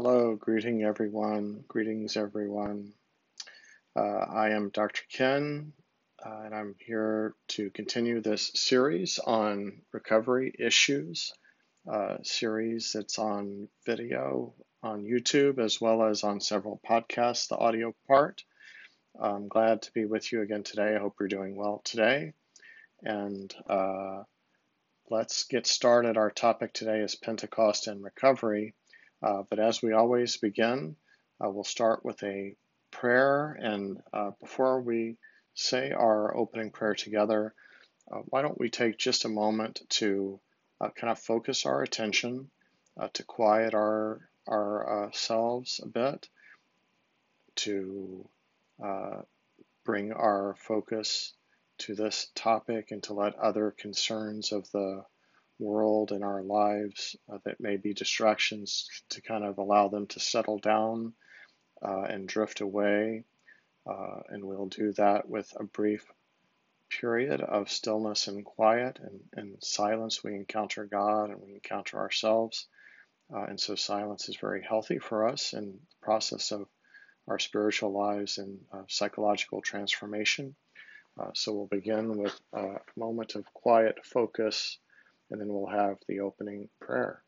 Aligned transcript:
Hello, 0.00 0.36
greeting 0.36 0.84
everyone. 0.84 1.64
Greetings, 1.66 2.16
everyone. 2.16 2.92
Uh, 3.96 4.00
I 4.30 4.50
am 4.50 4.68
Dr. 4.68 5.02
Ken, 5.12 5.72
uh, 6.24 6.42
and 6.44 6.54
I'm 6.54 6.76
here 6.78 7.34
to 7.48 7.70
continue 7.70 8.20
this 8.20 8.52
series 8.54 9.18
on 9.18 9.82
recovery 9.92 10.54
issues. 10.56 11.32
Uh, 11.90 12.18
series 12.22 12.92
that's 12.92 13.18
on 13.18 13.68
video 13.86 14.54
on 14.84 15.02
YouTube 15.02 15.58
as 15.58 15.80
well 15.80 16.04
as 16.04 16.22
on 16.22 16.40
several 16.40 16.80
podcasts, 16.88 17.48
the 17.48 17.58
audio 17.58 17.92
part. 18.06 18.44
I'm 19.20 19.48
glad 19.48 19.82
to 19.82 19.92
be 19.92 20.04
with 20.04 20.30
you 20.30 20.42
again 20.42 20.62
today. 20.62 20.94
I 20.94 21.00
hope 21.00 21.16
you're 21.18 21.28
doing 21.28 21.56
well 21.56 21.80
today. 21.82 22.34
And 23.02 23.52
uh, 23.68 24.22
let's 25.10 25.42
get 25.42 25.66
started. 25.66 26.16
Our 26.16 26.30
topic 26.30 26.72
today 26.72 27.00
is 27.00 27.16
Pentecost 27.16 27.88
and 27.88 28.04
recovery. 28.04 28.76
Uh, 29.22 29.42
but 29.48 29.58
as 29.58 29.82
we 29.82 29.92
always 29.92 30.36
begin, 30.36 30.96
uh, 31.44 31.48
we'll 31.50 31.64
start 31.64 32.04
with 32.04 32.22
a 32.22 32.54
prayer. 32.90 33.52
And 33.52 34.00
uh, 34.12 34.30
before 34.40 34.80
we 34.80 35.16
say 35.54 35.90
our 35.90 36.36
opening 36.36 36.70
prayer 36.70 36.94
together, 36.94 37.54
uh, 38.10 38.20
why 38.26 38.42
don't 38.42 38.58
we 38.58 38.70
take 38.70 38.96
just 38.96 39.24
a 39.24 39.28
moment 39.28 39.80
to 39.90 40.40
uh, 40.80 40.90
kind 40.90 41.10
of 41.10 41.18
focus 41.18 41.66
our 41.66 41.82
attention, 41.82 42.50
uh, 42.98 43.08
to 43.14 43.24
quiet 43.24 43.74
our 43.74 44.28
ourselves 44.48 45.78
a 45.84 45.86
bit, 45.86 46.26
to 47.54 48.26
bring 49.84 50.12
our 50.12 50.54
focus 50.58 51.34
to 51.76 51.94
this 51.94 52.30
topic 52.34 52.90
and 52.90 53.02
to 53.02 53.12
let 53.12 53.34
other 53.36 53.70
concerns 53.70 54.52
of 54.52 54.70
the 54.70 55.04
world 55.58 56.12
and 56.12 56.24
our 56.24 56.42
lives 56.42 57.16
uh, 57.32 57.38
that 57.44 57.60
may 57.60 57.76
be 57.76 57.92
distractions 57.94 58.88
to 59.10 59.20
kind 59.20 59.44
of 59.44 59.58
allow 59.58 59.88
them 59.88 60.06
to 60.06 60.20
settle 60.20 60.58
down 60.58 61.12
uh, 61.82 62.02
and 62.02 62.28
drift 62.28 62.60
away. 62.60 63.24
Uh, 63.88 64.20
and 64.28 64.44
we'll 64.44 64.66
do 64.66 64.92
that 64.92 65.28
with 65.28 65.52
a 65.58 65.64
brief 65.64 66.04
period 66.90 67.40
of 67.40 67.70
stillness 67.70 68.28
and 68.28 68.44
quiet 68.44 68.98
and, 69.02 69.20
and 69.34 69.62
silence. 69.62 70.22
We 70.22 70.34
encounter 70.34 70.84
God 70.84 71.30
and 71.30 71.40
we 71.40 71.54
encounter 71.54 71.98
ourselves. 71.98 72.66
Uh, 73.32 73.42
and 73.42 73.60
so 73.60 73.74
silence 73.74 74.28
is 74.28 74.36
very 74.36 74.62
healthy 74.62 74.98
for 74.98 75.28
us 75.28 75.52
in 75.52 75.66
the 75.72 75.96
process 76.02 76.50
of 76.50 76.66
our 77.26 77.38
spiritual 77.38 77.92
lives 77.92 78.38
and 78.38 78.58
uh, 78.72 78.82
psychological 78.88 79.60
transformation. 79.60 80.54
Uh, 81.20 81.30
so 81.34 81.52
we'll 81.52 81.66
begin 81.66 82.16
with 82.16 82.38
a 82.54 82.76
moment 82.96 83.34
of 83.34 83.44
quiet 83.52 83.98
focus 84.04 84.78
and 85.30 85.40
then 85.40 85.48
we'll 85.48 85.68
have 85.70 85.96
the 86.08 86.20
opening 86.20 86.68
prayer. 86.80 87.22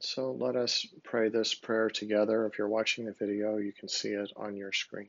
So 0.00 0.32
let 0.32 0.56
us 0.56 0.86
pray 1.04 1.30
this 1.30 1.54
prayer 1.54 1.88
together. 1.88 2.46
If 2.46 2.58
you're 2.58 2.68
watching 2.68 3.06
the 3.06 3.12
video, 3.12 3.56
you 3.56 3.72
can 3.72 3.88
see 3.88 4.10
it 4.10 4.30
on 4.36 4.56
your 4.56 4.72
screen. 4.72 5.08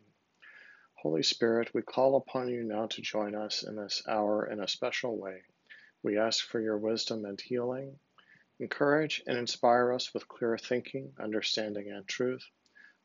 Holy 0.95 1.23
Spirit, 1.23 1.73
we 1.73 1.81
call 1.81 2.15
upon 2.15 2.47
you 2.47 2.63
now 2.63 2.87
to 2.87 3.01
join 3.01 3.35
us 3.35 3.63
in 3.63 3.75
this 3.75 4.01
hour 4.07 4.47
in 4.49 4.61
a 4.61 4.67
special 4.67 5.17
way. 5.17 5.43
We 6.03 6.17
ask 6.17 6.45
for 6.45 6.59
your 6.59 6.77
wisdom 6.77 7.25
and 7.25 7.39
healing. 7.39 7.99
Encourage 8.59 9.21
and 9.27 9.37
inspire 9.37 9.91
us 9.91 10.13
with 10.13 10.27
clear 10.27 10.57
thinking, 10.57 11.13
understanding, 11.19 11.91
and 11.91 12.07
truth. 12.07 12.43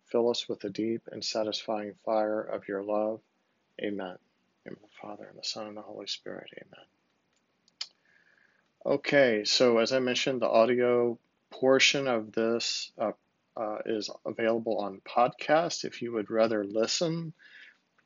Fill 0.06 0.30
us 0.30 0.48
with 0.48 0.60
the 0.60 0.70
deep 0.70 1.02
and 1.10 1.22
satisfying 1.22 1.94
fire 2.04 2.40
of 2.40 2.68
your 2.68 2.82
love. 2.82 3.20
Amen. 3.82 4.16
In 4.64 4.74
the 4.74 4.88
Father, 5.00 5.26
and 5.28 5.38
the 5.38 5.44
Son, 5.44 5.66
and 5.66 5.76
the 5.76 5.82
Holy 5.82 6.06
Spirit. 6.06 6.48
Amen. 6.56 6.86
Okay, 8.84 9.44
so 9.44 9.78
as 9.78 9.92
I 9.92 9.98
mentioned, 9.98 10.40
the 10.40 10.48
audio 10.48 11.18
portion 11.52 12.08
of 12.08 12.32
this 12.32 12.90
uh, 12.98 13.12
uh, 13.56 13.78
is 13.86 14.10
available 14.26 14.78
on 14.78 15.00
podcast. 15.06 15.84
If 15.84 16.02
you 16.02 16.12
would 16.12 16.30
rather 16.30 16.64
listen, 16.64 17.32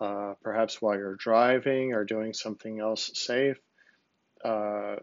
uh, 0.01 0.35
perhaps 0.43 0.83
while 0.83 0.97
you're 0.97 1.15
driving 1.15 1.95
or 1.95 2.05
doing 2.05 2.35
something 2.35 2.81
else 2.81 3.11
safe, 3.15 3.59
uh, 4.45 4.97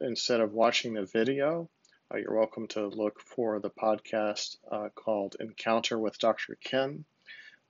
instead 0.00 0.40
of 0.40 0.52
watching 0.52 0.94
the 0.94 1.06
video, 1.06 1.70
uh, 2.12 2.18
you're 2.18 2.36
welcome 2.36 2.66
to 2.68 2.88
look 2.88 3.20
for 3.20 3.60
the 3.60 3.70
podcast 3.70 4.56
uh, 4.70 4.88
called 4.94 5.36
Encounter 5.40 5.98
with 5.98 6.18
Dr. 6.18 6.56
Ken 6.62 7.04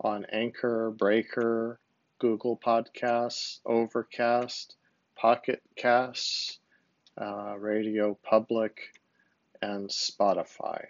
on 0.00 0.26
Anchor, 0.32 0.90
Breaker, 0.90 1.78
Google 2.18 2.58
Podcasts, 2.58 3.60
Overcast, 3.64 4.74
Pocket 5.16 5.62
Casts, 5.76 6.58
Radio 7.58 8.18
Public, 8.22 8.92
and 9.62 9.88
Spotify. 9.88 10.86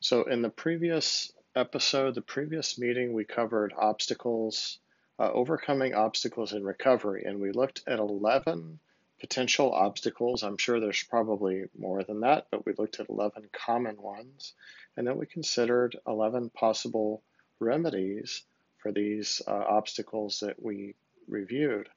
So, 0.00 0.24
in 0.24 0.42
the 0.42 0.50
previous 0.50 1.32
episode, 1.56 2.14
the 2.14 2.22
previous 2.22 2.78
meeting, 2.78 3.12
we 3.12 3.24
covered 3.24 3.72
obstacles, 3.76 4.78
uh, 5.18 5.30
overcoming 5.32 5.94
obstacles 5.94 6.52
in 6.52 6.62
recovery, 6.62 7.24
and 7.24 7.40
we 7.40 7.50
looked 7.50 7.82
at 7.86 7.98
11 7.98 8.78
potential 9.18 9.72
obstacles. 9.72 10.42
I'm 10.42 10.58
sure 10.58 10.78
there's 10.78 11.02
probably 11.02 11.64
more 11.76 12.04
than 12.04 12.20
that, 12.20 12.46
but 12.50 12.64
we 12.64 12.74
looked 12.78 13.00
at 13.00 13.08
11 13.08 13.50
common 13.52 14.00
ones, 14.00 14.54
and 14.96 15.06
then 15.06 15.18
we 15.18 15.26
considered 15.26 15.96
11 16.06 16.50
possible 16.50 17.22
remedies 17.58 18.44
for 18.78 18.92
these 18.92 19.42
uh, 19.46 19.50
obstacles 19.50 20.40
that 20.40 20.62
we 20.62 20.94
reviewed. 21.26 21.88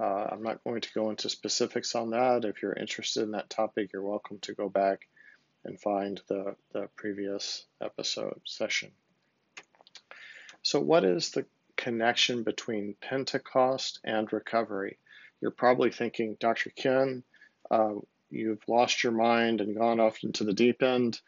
Uh, 0.00 0.26
I'm 0.30 0.42
not 0.42 0.64
going 0.64 0.80
to 0.80 0.92
go 0.94 1.10
into 1.10 1.28
specifics 1.28 1.94
on 1.94 2.10
that. 2.10 2.44
If 2.44 2.62
you're 2.62 2.72
interested 2.72 3.22
in 3.22 3.32
that 3.32 3.50
topic, 3.50 3.90
you're 3.92 4.02
welcome 4.02 4.38
to 4.42 4.54
go 4.54 4.68
back 4.68 5.00
and 5.64 5.80
find 5.80 6.20
the, 6.28 6.56
the 6.72 6.88
previous 6.96 7.64
episode 7.80 8.40
session. 8.46 8.90
So, 10.62 10.80
what 10.80 11.04
is 11.04 11.30
the 11.30 11.44
connection 11.76 12.42
between 12.42 12.96
Pentecost 13.00 14.00
and 14.04 14.32
recovery? 14.32 14.98
You're 15.40 15.50
probably 15.50 15.90
thinking, 15.90 16.36
Dr. 16.38 16.70
Ken, 16.70 17.24
uh, 17.70 17.94
you've 18.30 18.62
lost 18.68 19.02
your 19.02 19.12
mind 19.12 19.60
and 19.60 19.76
gone 19.76 20.00
off 20.00 20.22
into 20.22 20.44
the 20.44 20.54
deep 20.54 20.82
end 20.82 21.20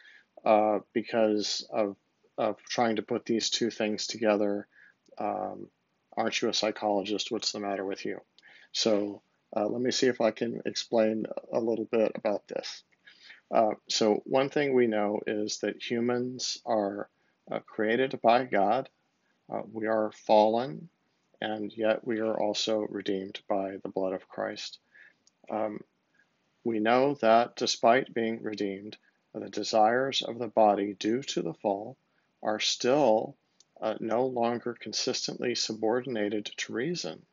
uh, 0.44 0.78
because 0.92 1.66
of, 1.70 1.96
of 2.38 2.56
trying 2.62 2.96
to 2.96 3.02
put 3.02 3.24
these 3.24 3.50
two 3.50 3.70
things 3.70 4.06
together. 4.06 4.66
Um, 5.18 5.68
aren't 6.16 6.40
you 6.40 6.48
a 6.48 6.54
psychologist? 6.54 7.30
What's 7.30 7.52
the 7.52 7.60
matter 7.60 7.84
with 7.84 8.04
you? 8.04 8.20
So 8.74 9.22
uh, 9.56 9.66
let 9.66 9.80
me 9.80 9.92
see 9.92 10.08
if 10.08 10.20
I 10.20 10.32
can 10.32 10.60
explain 10.66 11.26
a 11.52 11.60
little 11.60 11.84
bit 11.84 12.10
about 12.16 12.48
this. 12.48 12.82
Uh, 13.54 13.74
so 13.88 14.20
one 14.24 14.50
thing 14.50 14.74
we 14.74 14.88
know 14.88 15.20
is 15.28 15.60
that 15.60 15.80
humans 15.80 16.60
are 16.66 17.08
uh, 17.50 17.60
created 17.60 18.20
by 18.20 18.44
God. 18.44 18.88
Uh, 19.48 19.62
we 19.72 19.86
are 19.86 20.10
fallen, 20.26 20.88
and 21.40 21.72
yet 21.76 22.04
we 22.04 22.18
are 22.18 22.36
also 22.38 22.80
redeemed 22.80 23.40
by 23.48 23.76
the 23.82 23.90
blood 23.90 24.12
of 24.12 24.28
Christ. 24.28 24.80
Um, 25.48 25.78
we 26.64 26.80
know 26.80 27.14
that 27.20 27.54
despite 27.54 28.12
being 28.12 28.42
redeemed, 28.42 28.96
the 29.34 29.50
desires 29.50 30.20
of 30.22 30.40
the 30.40 30.48
body 30.48 30.94
due 30.94 31.22
to 31.22 31.42
the 31.42 31.54
fall 31.54 31.96
are 32.42 32.58
still 32.58 33.36
uh, 33.80 33.94
no 34.00 34.26
longer 34.26 34.74
consistently 34.74 35.54
subordinated 35.54 36.46
to 36.56 36.72
reason. 36.72 37.24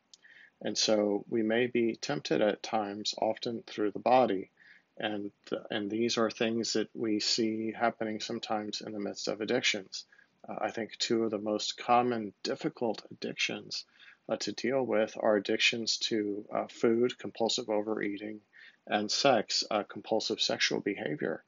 And 0.64 0.78
so 0.78 1.26
we 1.28 1.42
may 1.42 1.68
be 1.68 1.96
tempted 1.96 2.42
at 2.42 2.62
times, 2.62 3.16
often 3.18 3.64
through 3.64 3.92
the 3.92 4.00
body. 4.00 4.52
And, 4.98 5.32
and 5.72 5.90
these 5.90 6.18
are 6.18 6.30
things 6.30 6.74
that 6.74 6.90
we 6.94 7.20
see 7.20 7.72
happening 7.72 8.20
sometimes 8.20 8.82
in 8.82 8.92
the 8.92 9.00
midst 9.00 9.28
of 9.28 9.42
addictions. 9.42 10.06
Uh, 10.48 10.56
I 10.62 10.72
think 10.72 10.98
two 10.98 11.24
of 11.24 11.32
the 11.32 11.40
most 11.40 11.78
common 11.78 12.34
difficult 12.44 13.04
addictions 13.10 13.86
uh, 14.30 14.38
to 14.38 14.52
deal 14.52 14.84
with 14.84 15.18
are 15.20 15.36
addictions 15.36 15.98
to 15.98 16.46
uh, 16.54 16.68
food, 16.68 17.18
compulsive 17.18 17.70
overeating, 17.70 18.42
and 18.86 19.10
sex, 19.10 19.64
uh, 19.72 19.84
compulsive 19.84 20.42
sexual 20.42 20.80
behavior. 20.80 21.44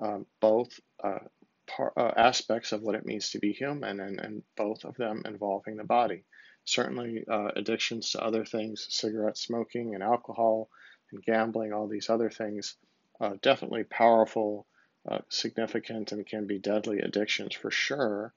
Um, 0.00 0.26
both 0.40 0.80
uh, 1.02 1.20
par- 1.66 1.92
uh, 1.96 2.12
aspects 2.16 2.72
of 2.72 2.82
what 2.82 2.94
it 2.94 3.06
means 3.06 3.30
to 3.30 3.38
be 3.38 3.52
human, 3.52 4.00
and, 4.00 4.18
and 4.18 4.42
both 4.56 4.84
of 4.84 4.96
them 4.96 5.22
involving 5.26 5.76
the 5.76 5.84
body 5.84 6.24
certainly 6.64 7.24
uh, 7.28 7.48
addictions 7.56 8.10
to 8.10 8.22
other 8.22 8.44
things, 8.44 8.86
cigarette 8.90 9.38
smoking 9.38 9.94
and 9.94 10.02
alcohol 10.02 10.68
and 11.12 11.22
gambling, 11.22 11.72
all 11.72 11.86
these 11.86 12.10
other 12.10 12.30
things, 12.30 12.76
uh, 13.20 13.34
definitely 13.42 13.84
powerful 13.84 14.66
uh, 15.08 15.18
significant 15.28 16.12
and 16.12 16.26
can 16.26 16.46
be 16.46 16.58
deadly 16.58 17.00
addictions 17.00 17.54
for 17.54 17.70
sure. 17.70 18.32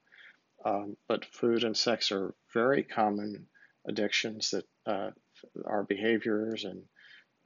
Um, 0.64 0.96
but 1.06 1.24
food 1.24 1.64
and 1.64 1.76
sex 1.76 2.12
are 2.12 2.34
very 2.52 2.82
common 2.82 3.46
addictions 3.86 4.50
that 4.50 4.66
uh, 4.86 5.10
our 5.64 5.82
behaviors 5.82 6.64
and 6.64 6.82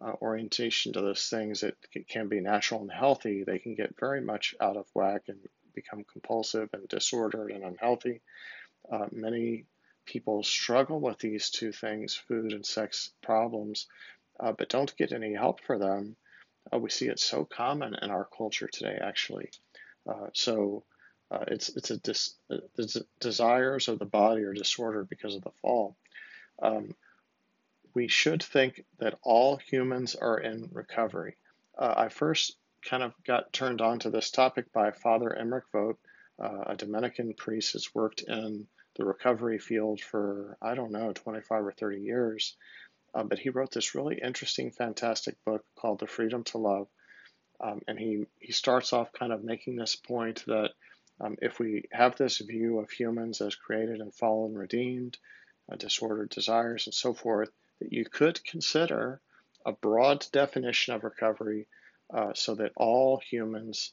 uh, 0.00 0.12
orientation 0.20 0.92
to 0.92 1.00
those 1.00 1.28
things 1.28 1.60
that 1.60 1.76
can 2.08 2.28
be 2.28 2.40
natural 2.40 2.80
and 2.80 2.90
healthy, 2.90 3.44
they 3.44 3.58
can 3.58 3.74
get 3.74 3.98
very 3.98 4.20
much 4.20 4.54
out 4.60 4.76
of 4.76 4.86
whack 4.94 5.22
and 5.28 5.38
become 5.74 6.04
compulsive 6.10 6.68
and 6.72 6.88
disordered 6.88 7.50
and 7.50 7.62
unhealthy. 7.62 8.20
Uh, 8.90 9.06
many 9.12 9.64
people 10.12 10.42
struggle 10.42 11.00
with 11.00 11.18
these 11.18 11.48
two 11.48 11.72
things, 11.72 12.14
food 12.14 12.52
and 12.52 12.66
sex 12.66 13.10
problems, 13.22 13.86
uh, 14.38 14.52
but 14.52 14.68
don't 14.68 14.96
get 14.96 15.12
any 15.12 15.32
help 15.32 15.60
for 15.62 15.78
them. 15.78 16.16
Uh, 16.72 16.78
we 16.78 16.90
see 16.90 17.08
it 17.08 17.18
so 17.18 17.44
common 17.46 17.96
in 18.02 18.10
our 18.10 18.28
culture 18.36 18.68
today, 18.68 18.98
actually. 19.00 19.50
Uh, 20.06 20.26
so 20.34 20.84
uh, 21.30 21.44
it's 21.48 21.70
it's 21.70 21.90
a 21.90 21.96
dis, 21.96 22.34
the 22.48 23.06
desires 23.20 23.88
of 23.88 23.98
the 23.98 24.04
body 24.04 24.42
are 24.42 24.52
disordered 24.52 25.08
because 25.08 25.34
of 25.34 25.42
the 25.42 25.50
fall. 25.62 25.96
Um, 26.60 26.94
we 27.94 28.08
should 28.08 28.42
think 28.42 28.84
that 28.98 29.18
all 29.22 29.56
humans 29.56 30.14
are 30.14 30.38
in 30.38 30.68
recovery. 30.72 31.36
Uh, 31.78 31.94
I 31.96 32.08
first 32.10 32.56
kind 32.84 33.02
of 33.02 33.14
got 33.24 33.52
turned 33.52 33.80
on 33.80 33.98
to 34.00 34.10
this 34.10 34.30
topic 34.30 34.72
by 34.72 34.90
Father 34.90 35.34
Emmerich 35.34 35.64
Vogt, 35.72 35.98
uh, 36.38 36.64
a 36.66 36.76
Dominican 36.76 37.32
priest 37.32 37.72
who's 37.72 37.94
worked 37.94 38.22
in 38.22 38.66
the 38.96 39.04
recovery 39.04 39.58
field 39.58 40.00
for, 40.00 40.56
I 40.60 40.74
don't 40.74 40.92
know, 40.92 41.12
25 41.12 41.66
or 41.66 41.72
30 41.72 42.00
years. 42.00 42.56
Uh, 43.14 43.24
but 43.24 43.38
he 43.38 43.50
wrote 43.50 43.72
this 43.72 43.94
really 43.94 44.20
interesting, 44.22 44.70
fantastic 44.70 45.36
book 45.44 45.64
called 45.76 46.00
The 46.00 46.06
Freedom 46.06 46.44
to 46.44 46.58
Love. 46.58 46.88
Um, 47.60 47.80
and 47.86 47.98
he, 47.98 48.24
he 48.38 48.52
starts 48.52 48.92
off 48.92 49.12
kind 49.12 49.32
of 49.32 49.44
making 49.44 49.76
this 49.76 49.96
point 49.96 50.44
that 50.46 50.70
um, 51.20 51.36
if 51.40 51.58
we 51.58 51.84
have 51.92 52.16
this 52.16 52.38
view 52.38 52.78
of 52.78 52.90
humans 52.90 53.40
as 53.40 53.54
created 53.54 54.00
and 54.00 54.14
fallen, 54.14 54.54
redeemed, 54.54 55.18
uh, 55.70 55.76
disordered 55.76 56.30
desires, 56.30 56.86
and 56.86 56.94
so 56.94 57.14
forth, 57.14 57.50
that 57.80 57.92
you 57.92 58.04
could 58.04 58.42
consider 58.44 59.20
a 59.64 59.72
broad 59.72 60.26
definition 60.32 60.94
of 60.94 61.04
recovery 61.04 61.68
uh, 62.12 62.32
so 62.34 62.54
that 62.56 62.72
all 62.76 63.18
humans 63.18 63.92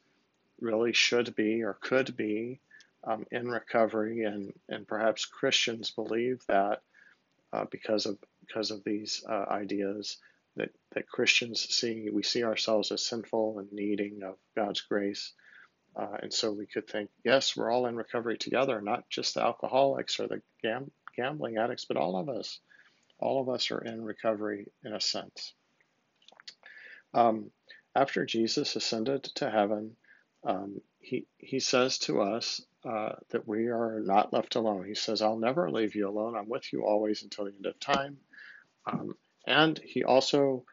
really 0.59 0.93
should 0.93 1.35
be 1.35 1.63
or 1.63 1.77
could 1.79 2.15
be 2.15 2.59
um, 3.03 3.25
in 3.31 3.47
recovery, 3.47 4.23
and, 4.23 4.53
and 4.67 4.87
perhaps 4.87 5.25
Christians 5.25 5.91
believe 5.91 6.41
that 6.47 6.81
uh, 7.53 7.65
because 7.71 8.05
of 8.05 8.17
because 8.45 8.71
of 8.71 8.83
these 8.83 9.23
uh, 9.27 9.45
ideas 9.49 10.17
that, 10.55 10.71
that 10.93 11.07
Christians 11.07 11.61
see 11.73 12.09
we 12.11 12.23
see 12.23 12.43
ourselves 12.43 12.91
as 12.91 13.05
sinful 13.05 13.59
and 13.59 13.71
needing 13.71 14.21
of 14.23 14.35
God's 14.55 14.81
grace. 14.81 15.33
Uh, 15.95 16.17
and 16.21 16.33
so 16.33 16.51
we 16.51 16.67
could 16.67 16.87
think, 16.87 17.09
yes, 17.25 17.57
we're 17.57 17.71
all 17.71 17.87
in 17.87 17.95
recovery 17.95 18.37
together, 18.37 18.79
not 18.79 19.09
just 19.09 19.33
the 19.33 19.41
alcoholics 19.41 20.19
or 20.19 20.27
the 20.27 20.41
gam- 20.61 20.91
gambling 21.15 21.57
addicts, 21.57 21.85
but 21.85 21.97
all 21.97 22.15
of 22.15 22.29
us. 22.29 22.59
All 23.19 23.41
of 23.41 23.49
us 23.49 23.71
are 23.71 23.79
in 23.79 24.03
recovery 24.03 24.67
in 24.85 24.93
a 24.93 25.01
sense. 25.01 25.53
Um, 27.13 27.51
after 27.95 28.25
Jesus 28.25 28.75
ascended 28.75 29.23
to 29.35 29.49
heaven, 29.49 29.95
um, 30.43 30.79
he, 30.99 31.25
he 31.37 31.59
says 31.59 31.97
to 31.99 32.21
us 32.21 32.61
uh, 32.85 33.13
that 33.29 33.47
we 33.47 33.67
are 33.67 33.99
not 33.99 34.31
left 34.31 34.55
alone. 34.55 34.85
He 34.85 34.95
says, 34.95 35.21
I'll 35.21 35.37
never 35.37 35.69
leave 35.69 35.95
you 35.95 36.07
alone. 36.07 36.35
I'm 36.35 36.47
with 36.47 36.71
you 36.71 36.85
always 36.85 37.23
until 37.23 37.45
the 37.45 37.51
end 37.51 37.65
of 37.65 37.79
time. 37.79 38.17
Um, 38.85 39.15
and 39.45 39.77
he 39.83 40.03
also 40.03 40.63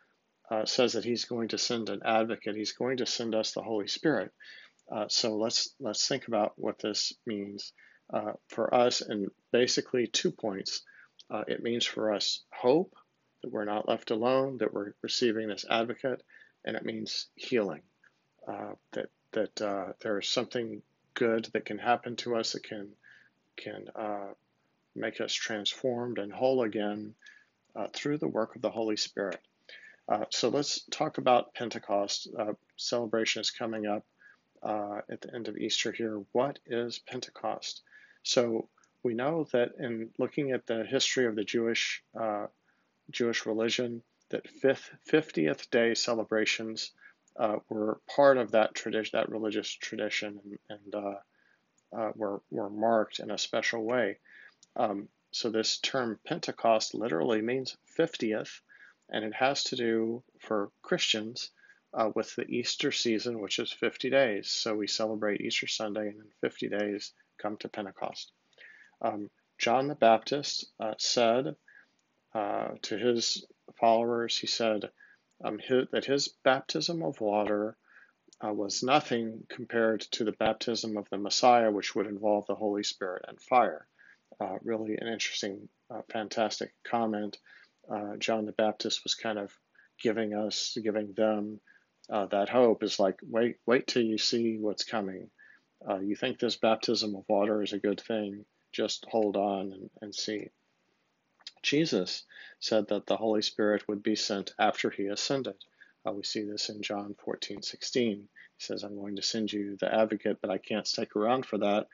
uh, 0.50 0.64
says 0.64 0.92
that 0.92 1.04
he's 1.04 1.24
going 1.24 1.48
to 1.48 1.58
send 1.58 1.88
an 1.88 2.02
advocate. 2.04 2.54
He's 2.54 2.72
going 2.72 2.98
to 2.98 3.06
send 3.06 3.34
us 3.34 3.52
the 3.52 3.62
Holy 3.62 3.88
Spirit. 3.88 4.32
Uh, 4.90 5.06
so 5.08 5.36
let's 5.36 5.74
let's 5.80 6.06
think 6.06 6.28
about 6.28 6.52
what 6.56 6.78
this 6.78 7.12
means 7.26 7.72
uh, 8.12 8.32
for 8.48 8.72
us, 8.72 9.00
and 9.00 9.28
basically 9.50 10.06
two 10.06 10.30
points. 10.30 10.82
Uh, 11.28 11.42
it 11.48 11.62
means 11.62 11.84
for 11.84 12.12
us 12.12 12.44
hope 12.52 12.94
that 13.42 13.50
we're 13.50 13.64
not 13.64 13.88
left 13.88 14.12
alone, 14.12 14.58
that 14.58 14.72
we're 14.72 14.92
receiving 15.02 15.48
this 15.48 15.64
advocate, 15.68 16.22
and 16.64 16.76
it 16.76 16.84
means 16.84 17.26
healing. 17.34 17.82
Uh, 18.46 18.74
that 18.92 19.08
that 19.32 19.96
there 20.00 20.20
is 20.20 20.28
something 20.28 20.82
good 21.16 21.46
that 21.52 21.64
can 21.64 21.78
happen 21.78 22.14
to 22.16 22.36
us 22.36 22.52
that 22.52 22.62
can 22.62 22.92
can 23.56 23.88
uh, 23.96 24.28
make 24.94 25.20
us 25.20 25.32
transformed 25.32 26.18
and 26.18 26.32
whole 26.32 26.62
again 26.62 27.14
uh, 27.74 27.88
through 27.92 28.18
the 28.18 28.28
work 28.28 28.54
of 28.54 28.62
the 28.62 28.70
Holy 28.70 28.96
Spirit. 28.96 29.40
Uh, 30.08 30.24
so 30.30 30.48
let's 30.48 30.84
talk 30.90 31.18
about 31.18 31.52
Pentecost. 31.54 32.28
celebration 32.76 33.40
is 33.40 33.50
coming 33.50 33.86
up 33.86 34.04
at 35.10 35.20
the 35.20 35.34
end 35.34 35.48
of 35.48 35.56
Easter 35.56 35.90
here. 35.90 36.22
What 36.32 36.58
is 36.66 37.00
Pentecost? 37.00 37.82
So 38.22 38.68
we 39.06 39.14
know 39.14 39.46
that 39.52 39.72
in 39.78 40.10
looking 40.18 40.50
at 40.50 40.66
the 40.66 40.84
history 40.84 41.26
of 41.26 41.36
the 41.36 41.44
Jewish 41.44 42.02
uh, 42.18 42.46
Jewish 43.10 43.46
religion, 43.46 44.02
that 44.30 44.48
fifth, 44.48 44.90
50th 45.08 45.70
day 45.70 45.94
celebrations 45.94 46.90
uh, 47.38 47.56
were 47.68 48.00
part 48.14 48.38
of 48.38 48.52
that 48.52 48.74
tradition, 48.74 49.18
that 49.18 49.30
religious 49.30 49.70
tradition, 49.70 50.40
and, 50.44 50.58
and 50.68 50.94
uh, 50.94 51.96
uh, 51.96 52.12
were 52.14 52.40
were 52.50 52.70
marked 52.70 53.20
in 53.20 53.30
a 53.30 53.38
special 53.38 53.84
way. 53.84 54.18
Um, 54.76 55.08
so 55.30 55.50
this 55.50 55.78
term 55.78 56.18
Pentecost 56.24 56.94
literally 56.94 57.42
means 57.42 57.76
50th, 57.98 58.60
and 59.10 59.24
it 59.24 59.34
has 59.34 59.64
to 59.64 59.76
do 59.76 60.22
for 60.40 60.70
Christians 60.82 61.50
uh, 61.92 62.10
with 62.14 62.34
the 62.36 62.46
Easter 62.46 62.92
season, 62.92 63.40
which 63.40 63.58
is 63.58 63.72
50 63.72 64.10
days. 64.10 64.50
So 64.50 64.74
we 64.74 64.86
celebrate 64.86 65.40
Easter 65.40 65.66
Sunday, 65.66 66.08
and 66.08 66.18
then 66.18 66.30
50 66.40 66.68
days 66.68 67.12
come 67.38 67.56
to 67.58 67.68
Pentecost. 67.68 68.32
Um, 69.00 69.30
John 69.58 69.88
the 69.88 69.94
Baptist 69.94 70.66
uh, 70.80 70.94
said 70.98 71.56
uh, 72.34 72.68
to 72.82 72.98
his 72.98 73.46
followers, 73.78 74.36
he 74.36 74.46
said 74.46 74.90
um, 75.44 75.58
his, 75.58 75.86
that 75.92 76.04
his 76.04 76.28
baptism 76.44 77.02
of 77.02 77.20
water 77.20 77.76
uh, 78.44 78.52
was 78.52 78.82
nothing 78.82 79.44
compared 79.48 80.00
to 80.00 80.24
the 80.24 80.32
baptism 80.32 80.96
of 80.96 81.08
the 81.10 81.18
Messiah, 81.18 81.70
which 81.70 81.94
would 81.94 82.06
involve 82.06 82.46
the 82.46 82.54
Holy 82.54 82.82
Spirit 82.82 83.24
and 83.28 83.40
fire. 83.40 83.86
Uh, 84.40 84.56
really 84.62 84.96
an 84.96 85.08
interesting, 85.08 85.68
uh, 85.90 86.02
fantastic 86.10 86.72
comment. 86.84 87.38
Uh, 87.90 88.16
John 88.18 88.44
the 88.44 88.52
Baptist 88.52 89.04
was 89.04 89.14
kind 89.14 89.38
of 89.38 89.52
giving 90.02 90.34
us, 90.34 90.76
giving 90.82 91.12
them 91.14 91.60
that 92.08 92.48
hope 92.48 92.82
is 92.82 93.00
like, 93.00 93.18
wait, 93.22 93.56
wait 93.66 93.86
till 93.86 94.02
you 94.02 94.18
see 94.18 94.58
what's 94.58 94.84
coming. 94.84 95.28
you 96.02 96.14
think 96.14 96.38
this 96.38 96.56
baptism 96.56 97.14
of 97.14 97.24
water 97.28 97.62
is 97.62 97.72
a 97.72 97.78
good 97.78 98.00
thing 98.00 98.44
just 98.76 99.06
hold 99.08 99.36
on 99.36 99.72
and, 99.72 99.90
and 100.02 100.14
see. 100.14 100.48
Jesus 101.62 102.24
said 102.60 102.88
that 102.88 103.06
the 103.06 103.16
Holy 103.16 103.42
Spirit 103.42 103.86
would 103.88 104.02
be 104.02 104.16
sent 104.16 104.54
after 104.58 104.90
he 104.90 105.06
ascended. 105.06 105.56
Uh, 106.06 106.12
we 106.12 106.22
see 106.22 106.42
this 106.42 106.68
in 106.68 106.82
John 106.82 107.14
14, 107.24 107.62
16. 107.62 108.16
He 108.18 108.28
says, 108.58 108.82
I'm 108.82 108.96
going 108.96 109.16
to 109.16 109.22
send 109.22 109.52
you 109.52 109.76
the 109.76 109.92
advocate, 109.92 110.38
but 110.40 110.50
I 110.50 110.58
can't 110.58 110.86
stick 110.86 111.16
around 111.16 111.46
for 111.46 111.58
that. 111.58 111.88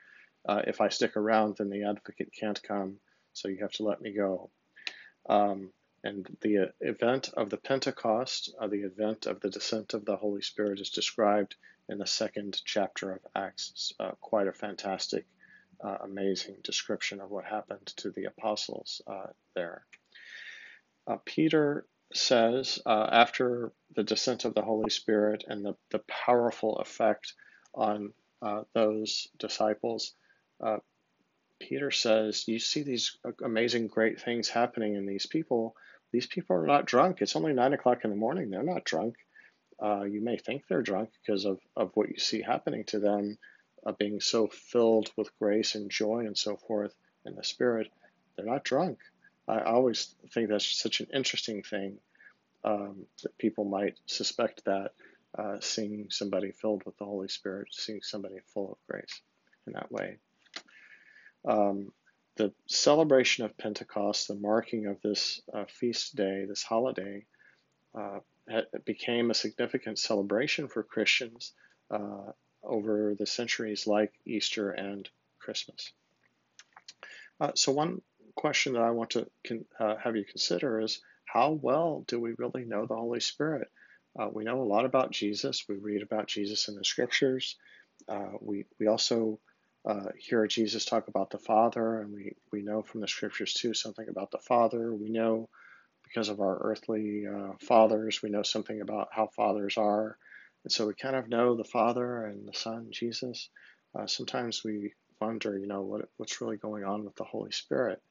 Uh, 0.45 0.61
if 0.67 0.81
I 0.81 0.89
stick 0.89 1.17
around, 1.17 1.57
then 1.57 1.69
the 1.69 1.83
advocate 1.83 2.31
can't 2.37 2.61
come, 2.61 2.99
so 3.33 3.47
you 3.47 3.59
have 3.61 3.71
to 3.73 3.83
let 3.83 4.01
me 4.01 4.11
go. 4.11 4.49
Um, 5.27 5.71
and 6.03 6.25
the 6.41 6.73
event 6.81 7.29
of 7.35 7.49
the 7.49 7.57
Pentecost, 7.57 8.53
uh, 8.59 8.67
the 8.67 8.83
event 8.83 9.25
of 9.25 9.39
the 9.39 9.49
descent 9.49 9.93
of 9.93 10.03
the 10.03 10.17
Holy 10.17 10.41
Spirit, 10.41 10.81
is 10.81 10.89
described 10.89 11.55
in 11.87 11.97
the 11.97 12.05
second 12.05 12.61
chapter 12.65 13.13
of 13.13 13.19
Acts. 13.35 13.93
Uh, 13.99 14.11
quite 14.19 14.47
a 14.47 14.53
fantastic 14.53 15.25
uh, 15.83 15.97
amazing 16.03 16.55
description 16.63 17.19
of 17.19 17.29
what 17.29 17.45
happened 17.45 17.85
to 17.97 18.11
the 18.11 18.25
apostles 18.25 19.01
uh, 19.05 19.27
there. 19.55 19.85
Uh, 21.05 21.17
Peter 21.25 21.85
says, 22.13 22.79
uh, 22.85 23.09
after 23.11 23.73
the 23.95 24.03
descent 24.03 24.45
of 24.45 24.53
the 24.53 24.61
Holy 24.61 24.89
Spirit 24.89 25.43
and 25.47 25.65
the, 25.65 25.75
the 25.91 25.99
powerful 25.99 26.77
effect 26.77 27.33
on 27.73 28.13
uh, 28.41 28.61
those 28.73 29.27
disciples, 29.37 30.13
uh, 30.63 30.77
Peter 31.59 31.91
says, 31.91 32.47
You 32.47 32.59
see 32.59 32.83
these 32.83 33.17
amazing, 33.43 33.87
great 33.87 34.21
things 34.21 34.49
happening 34.49 34.95
in 34.95 35.05
these 35.05 35.25
people. 35.25 35.75
These 36.11 36.27
people 36.27 36.55
are 36.55 36.67
not 36.67 36.85
drunk. 36.85 37.21
It's 37.21 37.35
only 37.35 37.53
nine 37.53 37.73
o'clock 37.73 38.03
in 38.03 38.09
the 38.09 38.15
morning. 38.15 38.49
They're 38.49 38.63
not 38.63 38.85
drunk. 38.85 39.15
you 39.81 40.21
may 40.21 40.37
think 40.37 40.63
they're 40.67 40.81
drunk 40.81 41.09
because 41.25 41.45
of, 41.45 41.59
of 41.75 41.91
what 41.95 42.09
you 42.09 42.19
see 42.19 42.41
happening 42.41 42.83
to 42.85 42.99
them 42.99 43.37
uh, 43.85 43.91
being 43.93 44.19
so 44.19 44.47
filled 44.47 45.11
with 45.17 45.37
grace 45.39 45.75
and 45.75 45.89
joy 45.89 46.19
and 46.19 46.37
so 46.37 46.55
forth 46.55 46.93
in 47.25 47.35
the 47.35 47.43
Spirit, 47.43 47.91
they're 48.35 48.45
not 48.45 48.63
drunk. 48.63 48.99
I 49.47 49.61
always 49.61 50.15
think 50.31 50.49
that's 50.49 50.65
such 50.65 51.01
an 51.01 51.07
interesting 51.13 51.63
thing 51.63 51.97
um, 52.63 53.05
that 53.23 53.37
people 53.37 53.65
might 53.65 53.97
suspect 54.05 54.65
that 54.65 54.91
uh, 55.37 55.57
seeing 55.59 56.07
somebody 56.09 56.51
filled 56.51 56.83
with 56.85 56.97
the 56.97 57.05
Holy 57.05 57.27
Spirit, 57.27 57.67
seeing 57.71 58.01
somebody 58.01 58.35
full 58.53 58.73
of 58.73 58.77
grace 58.87 59.21
in 59.67 59.73
that 59.73 59.91
way. 59.91 60.17
Um, 61.47 61.91
the 62.35 62.53
celebration 62.67 63.45
of 63.45 63.57
Pentecost, 63.57 64.27
the 64.27 64.35
marking 64.35 64.87
of 64.87 65.01
this 65.01 65.41
uh, 65.53 65.65
feast 65.67 66.15
day, 66.15 66.45
this 66.47 66.63
holiday, 66.63 67.25
uh, 67.97 68.19
became 68.85 69.29
a 69.29 69.35
significant 69.35 69.99
celebration 69.99 70.67
for 70.67 70.83
Christians 70.83 71.53
uh, 71.91 72.31
over 72.63 73.15
the 73.17 73.25
centuries, 73.25 73.87
like 73.87 74.13
Easter 74.25 74.71
and 74.71 75.07
Christmas. 75.39 75.91
Uh, 77.39 77.51
so, 77.55 77.71
one 77.71 78.01
question 78.35 78.73
that 78.73 78.81
I 78.81 78.91
want 78.91 79.11
to 79.11 79.27
con- 79.45 79.65
uh, 79.79 79.95
have 79.97 80.15
you 80.15 80.25
consider 80.25 80.79
is 80.79 81.01
how 81.25 81.51
well 81.51 82.03
do 82.07 82.19
we 82.19 82.35
really 82.37 82.65
know 82.65 82.85
the 82.85 82.95
Holy 82.95 83.19
Spirit? 83.19 83.69
Uh, 84.17 84.29
we 84.31 84.43
know 84.43 84.61
a 84.61 84.63
lot 84.63 84.85
about 84.85 85.11
Jesus. 85.11 85.65
We 85.67 85.75
read 85.75 86.03
about 86.03 86.27
Jesus 86.27 86.67
in 86.67 86.75
the 86.75 86.85
scriptures. 86.85 87.57
Uh, 88.07 88.31
we, 88.39 88.65
we 88.79 88.87
also 88.87 89.39
uh, 89.85 90.09
hear 90.17 90.45
Jesus 90.47 90.85
talk 90.85 91.07
about 91.07 91.31
the 91.31 91.39
Father, 91.39 92.01
and 92.01 92.13
we, 92.13 92.35
we 92.51 92.61
know 92.61 92.83
from 92.83 93.01
the 93.01 93.07
scriptures 93.07 93.53
too 93.53 93.73
something 93.73 94.07
about 94.07 94.31
the 94.31 94.37
Father. 94.37 94.93
We 94.93 95.09
know 95.09 95.49
because 96.03 96.29
of 96.29 96.39
our 96.39 96.57
earthly 96.61 97.25
uh, 97.27 97.53
fathers, 97.59 98.21
we 98.21 98.29
know 98.29 98.43
something 98.43 98.81
about 98.81 99.09
how 99.11 99.27
fathers 99.27 99.77
are. 99.77 100.17
And 100.63 100.71
so 100.71 100.87
we 100.87 100.93
kind 100.93 101.15
of 101.15 101.29
know 101.29 101.55
the 101.55 101.63
Father 101.63 102.25
and 102.25 102.47
the 102.47 102.57
Son, 102.57 102.87
Jesus. 102.91 103.49
Uh, 103.97 104.07
sometimes 104.07 104.63
we 104.63 104.93
wonder, 105.19 105.57
you 105.57 105.67
know, 105.67 105.81
what, 105.81 106.09
what's 106.17 106.41
really 106.41 106.57
going 106.57 106.83
on 106.83 107.03
with 107.03 107.15
the 107.15 107.23
Holy 107.23 107.51
Spirit. 107.51 108.01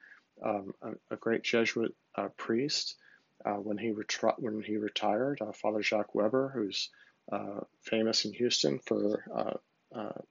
Um, 0.44 0.72
a, 0.82 1.14
a, 1.14 1.16
great 1.16 1.42
Jesuit 1.42 1.94
uh, 2.16 2.28
priest, 2.36 2.96
uh, 3.44 3.54
when 3.54 3.78
he 3.78 3.92
retri- 3.92 4.38
when 4.38 4.62
he 4.62 4.76
retired, 4.76 5.40
uh, 5.40 5.52
Father 5.52 5.82
Jacques 5.82 6.14
Weber, 6.14 6.50
who's 6.54 6.88
uh, 7.30 7.60
famous 7.82 8.24
in 8.24 8.32
Houston 8.32 8.78
for 8.80 9.22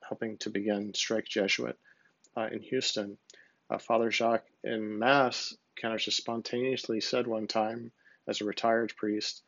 helping 0.01 0.37
to 0.39 0.49
begin 0.49 0.93
Strake 0.93 1.25
Jesuit 1.25 1.77
in 2.51 2.61
Houston, 2.61 3.17
Father 3.79 4.11
Jacques 4.11 4.47
in 4.63 4.97
Mass 4.99 5.55
kind 5.81 5.93
of 5.93 5.99
just 5.99 6.17
spontaneously 6.17 7.01
said 7.01 7.27
one 7.27 7.47
time 7.47 7.91
as 8.27 8.41
a 8.41 8.45
retired 8.45 8.93
priest, 8.95 9.43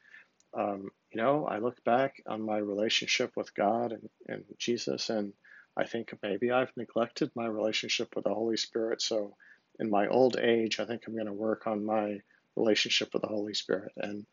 um, 0.56 0.90
you 1.12 1.22
know, 1.22 1.46
I 1.46 1.60
look 1.60 1.84
back 1.84 2.22
on 2.28 2.42
my 2.42 2.58
relationship 2.58 3.32
with 3.36 3.54
God 3.54 3.92
and, 3.92 4.10
and 4.28 4.44
Jesus, 4.58 5.10
and 5.10 5.34
I 5.76 5.86
think 5.86 6.14
maybe 6.22 6.52
I've 6.52 6.76
neglected 6.78 7.32
my 7.36 7.48
relationship 7.48 8.16
with 8.16 8.26
the 8.26 8.34
Holy 8.34 8.58
Spirit. 8.58 9.02
So 9.02 9.36
in 9.80 9.90
my 9.90 10.08
old 10.08 10.38
age, 10.38 10.80
I 10.80 10.86
think 10.86 11.04
I'm 11.08 11.16
going 11.16 11.26
to 11.26 11.34
work 11.34 11.66
on 11.66 11.86
my 11.86 12.20
relationship 12.56 13.14
with 13.14 13.24
the 13.24 13.28
Holy 13.28 13.56
Spirit. 13.56 13.92
And 13.98 14.26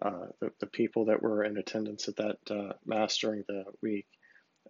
uh, 0.00 0.26
the, 0.40 0.52
the 0.60 0.66
people 0.66 1.06
that 1.06 1.22
were 1.22 1.42
in 1.42 1.56
attendance 1.56 2.06
at 2.08 2.16
that 2.16 2.38
uh, 2.50 2.72
Mass 2.84 3.18
during 3.18 3.44
the 3.48 3.64
week 3.82 4.06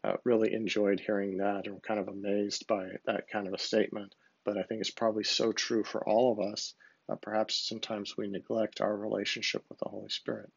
uh, 0.04 0.16
really 0.24 0.54
enjoyed 0.54 1.00
hearing 1.00 1.38
that 1.38 1.66
and 1.66 1.74
were 1.74 1.80
kind 1.80 2.00
of 2.00 2.08
amazed 2.08 2.66
by 2.66 2.88
that 3.04 3.28
kind 3.28 3.46
of 3.46 3.52
a 3.52 3.58
statement. 3.58 4.14
But 4.44 4.56
I 4.56 4.62
think 4.62 4.80
it's 4.80 4.90
probably 4.90 5.24
so 5.24 5.52
true 5.52 5.84
for 5.84 6.06
all 6.08 6.32
of 6.32 6.40
us. 6.40 6.74
perhaps 7.20 7.68
sometimes 7.68 8.16
we 8.16 8.28
neglect 8.28 8.80
our 8.80 8.96
relationship 8.96 9.64
with 9.68 9.78
the 9.78 9.88
Holy 9.88 10.10
Spirit. 10.10 10.50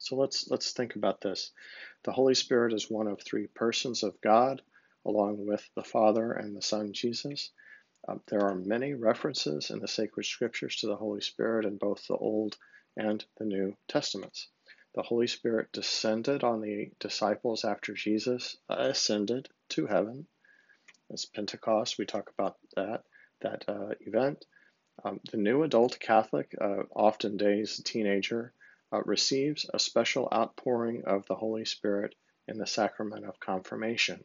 So 0.00 0.16
let's 0.16 0.50
let's 0.50 0.72
think 0.72 0.96
about 0.96 1.20
this. 1.20 1.52
The 2.04 2.12
Holy 2.12 2.34
Spirit 2.34 2.72
is 2.72 2.90
one 2.90 3.06
of 3.06 3.20
three 3.20 3.46
persons 3.48 4.02
of 4.02 4.20
God, 4.22 4.62
along 5.04 5.46
with 5.46 5.62
the 5.76 5.84
Father 5.84 6.32
and 6.32 6.56
the 6.56 6.62
Son 6.62 6.94
Jesus. 6.94 7.52
Um, 8.08 8.22
there 8.28 8.40
are 8.40 8.54
many 8.54 8.94
references 8.94 9.70
in 9.70 9.78
the 9.78 9.86
sacred 9.86 10.24
scriptures 10.24 10.76
to 10.76 10.86
the 10.86 10.96
Holy 10.96 11.20
Spirit 11.20 11.66
in 11.66 11.76
both 11.76 12.06
the 12.06 12.16
Old 12.16 12.56
and 12.96 13.22
the 13.36 13.44
New 13.44 13.76
Testaments. 13.88 14.48
The 14.94 15.02
Holy 15.02 15.26
Spirit 15.26 15.70
descended 15.70 16.42
on 16.42 16.62
the 16.62 16.90
disciples 16.98 17.64
after 17.64 17.92
Jesus 17.92 18.56
ascended 18.70 19.50
to 19.70 19.86
heaven. 19.86 20.26
It's 21.10 21.26
Pentecost. 21.26 21.98
We 21.98 22.06
talk 22.06 22.30
about 22.30 22.56
that 22.74 23.04
that 23.42 23.68
uh, 23.68 23.94
event. 24.00 24.46
Um, 25.04 25.20
the 25.30 25.36
new 25.36 25.62
adult 25.62 26.00
Catholic, 26.00 26.54
uh, 26.58 26.84
often 26.96 27.36
days 27.36 27.82
teenager, 27.84 28.54
receives 29.06 29.68
a 29.72 29.78
special 29.78 30.28
outpouring 30.32 31.04
of 31.06 31.26
the 31.26 31.34
Holy 31.34 31.64
Spirit 31.64 32.14
in 32.48 32.58
the 32.58 32.66
sacrament 32.66 33.24
of 33.24 33.38
confirmation. 33.40 34.24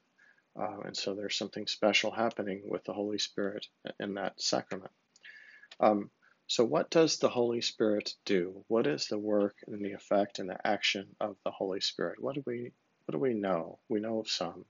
Uh, 0.60 0.80
and 0.86 0.96
so 0.98 1.14
there's 1.14 1.38
something 1.38 1.68
special 1.68 2.12
happening 2.12 2.64
with 2.66 2.84
the 2.86 2.94
Holy 2.94 3.20
Spirit 3.20 3.68
in 4.00 4.16
that 4.16 4.42
sacrament. 4.42 4.92
Um, 5.80 6.10
so, 6.48 6.64
what 6.64 6.90
does 6.90 7.18
the 7.18 7.30
Holy 7.30 7.62
Spirit 7.62 8.14
do? 8.24 8.64
What 8.68 8.88
is 8.88 9.08
the 9.08 9.20
work 9.20 9.56
and 9.68 9.84
the 9.84 9.94
effect 9.94 10.40
and 10.40 10.50
the 10.50 10.66
action 10.66 11.16
of 11.20 11.38
the 11.44 11.52
Holy 11.52 11.82
Spirit? 11.82 12.22
What 12.22 12.36
do 12.36 12.44
we 12.46 12.72
what 13.06 13.14
do 13.14 13.20
we 13.20 13.34
know? 13.34 13.80
We 13.90 14.00
know 14.00 14.20
of 14.20 14.30
some. 14.30 14.66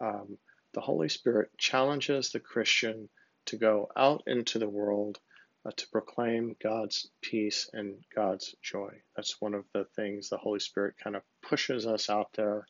Um, 0.00 0.38
the 0.72 0.80
Holy 0.80 1.08
Spirit 1.08 1.50
challenges 1.58 2.30
the 2.30 2.40
Christian 2.40 3.08
to 3.46 3.56
go 3.56 3.88
out 3.96 4.22
into 4.26 4.58
the 4.58 4.68
world 4.68 5.18
uh, 5.66 5.70
to 5.76 5.88
proclaim 5.88 6.56
God's 6.62 7.08
peace 7.22 7.68
and 7.72 7.96
God's 8.14 8.54
joy. 8.62 8.90
That's 9.16 9.40
one 9.40 9.54
of 9.54 9.64
the 9.72 9.84
things 9.96 10.28
the 10.28 10.36
Holy 10.36 10.60
Spirit 10.60 10.94
kind 11.02 11.16
of 11.16 11.22
pushes 11.42 11.86
us 11.86 12.08
out 12.08 12.28
there 12.34 12.66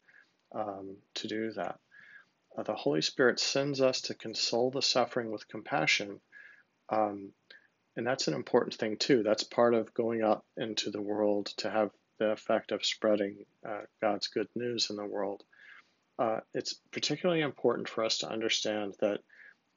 um, 0.55 0.97
to 1.15 1.29
do 1.29 1.53
that. 1.53 1.79
Uh, 2.57 2.63
the 2.63 2.75
Holy 2.75 3.03
Spirit 3.03 3.39
sends 3.39 3.81
us 3.81 4.03
to 4.03 4.15
console 4.15 4.71
the 4.71 4.83
suffering 4.83 5.31
with 5.31 5.49
compassion. 5.49 6.21
Um, 6.89 7.33
and 7.97 8.07
that's 8.07 8.29
an 8.29 8.35
important 8.35 8.75
thing, 8.75 8.97
too. 8.97 9.23
That's 9.23 9.43
part 9.43 9.75
of 9.75 9.93
going 9.93 10.23
out 10.23 10.45
into 10.57 10.91
the 10.91 11.03
world 11.03 11.47
to 11.59 11.71
have 11.71 11.91
the 12.19 12.31
effect 12.31 12.73
of 12.73 12.85
spreading 12.85 13.45
uh, 13.69 13.83
God's 14.01 14.29
good 14.29 14.49
news 14.55 14.89
in 14.89 14.97
the 14.97 15.05
world. 15.05 15.43
Uh, 16.19 16.41
it's 16.55 16.75
particularly 16.93 17.43
important 17.43 17.89
for 17.89 18.05
us 18.05 18.19
to 18.19 18.29
understand 18.29 18.95
that 19.01 19.21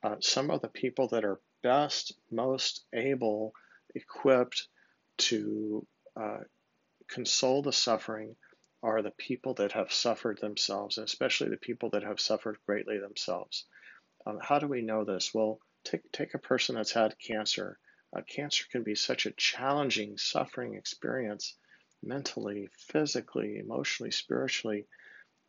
uh, 0.03 0.15
some 0.21 0.51
of 0.51 0.61
the 0.61 0.69
people 0.69 1.09
that 1.09 1.25
are 1.25 1.39
best, 1.61 2.13
most 2.31 2.85
able, 2.93 3.53
equipped 3.95 4.67
to 5.17 5.85
uh, 6.15 6.39
console 7.07 7.61
the 7.61 7.73
suffering 7.73 8.35
are 8.81 9.01
the 9.01 9.11
people 9.11 9.55
that 9.55 9.73
have 9.73 9.91
suffered 9.91 10.39
themselves, 10.39 10.97
and 10.97 11.05
especially 11.05 11.49
the 11.49 11.57
people 11.57 11.89
that 11.89 12.03
have 12.03 12.19
suffered 12.19 12.57
greatly 12.65 12.97
themselves. 12.97 13.65
Um, 14.25 14.39
how 14.41 14.59
do 14.59 14.67
we 14.67 14.81
know 14.81 15.03
this? 15.03 15.33
Well, 15.33 15.59
take, 15.83 16.09
take 16.11 16.33
a 16.33 16.39
person 16.39 16.75
that's 16.75 16.93
had 16.93 17.19
cancer. 17.19 17.77
Uh, 18.15 18.21
cancer 18.21 18.65
can 18.71 18.83
be 18.83 18.95
such 18.95 19.25
a 19.25 19.31
challenging, 19.31 20.17
suffering 20.17 20.75
experience 20.75 21.55
mentally, 22.01 22.69
physically, 22.77 23.59
emotionally, 23.59 24.11
spiritually. 24.11 24.85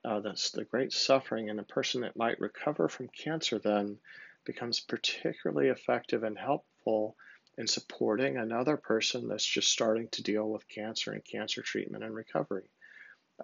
Uh, 0.04 0.20
that's 0.20 0.50
the 0.50 0.64
great 0.64 0.92
suffering, 0.92 1.50
and 1.50 1.60
a 1.60 1.64
person 1.64 2.00
that 2.00 2.16
might 2.16 2.40
recover 2.40 2.88
from 2.88 3.08
cancer 3.08 3.58
then 3.58 3.98
becomes 4.44 4.80
particularly 4.80 5.68
effective 5.68 6.22
and 6.22 6.38
helpful 6.38 7.16
in 7.58 7.66
supporting 7.66 8.36
another 8.36 8.76
person 8.76 9.28
that's 9.28 9.44
just 9.44 9.68
starting 9.70 10.08
to 10.08 10.22
deal 10.22 10.48
with 10.48 10.68
cancer 10.68 11.12
and 11.12 11.24
cancer 11.24 11.62
treatment 11.62 12.04
and 12.04 12.14
recovery. 12.14 12.70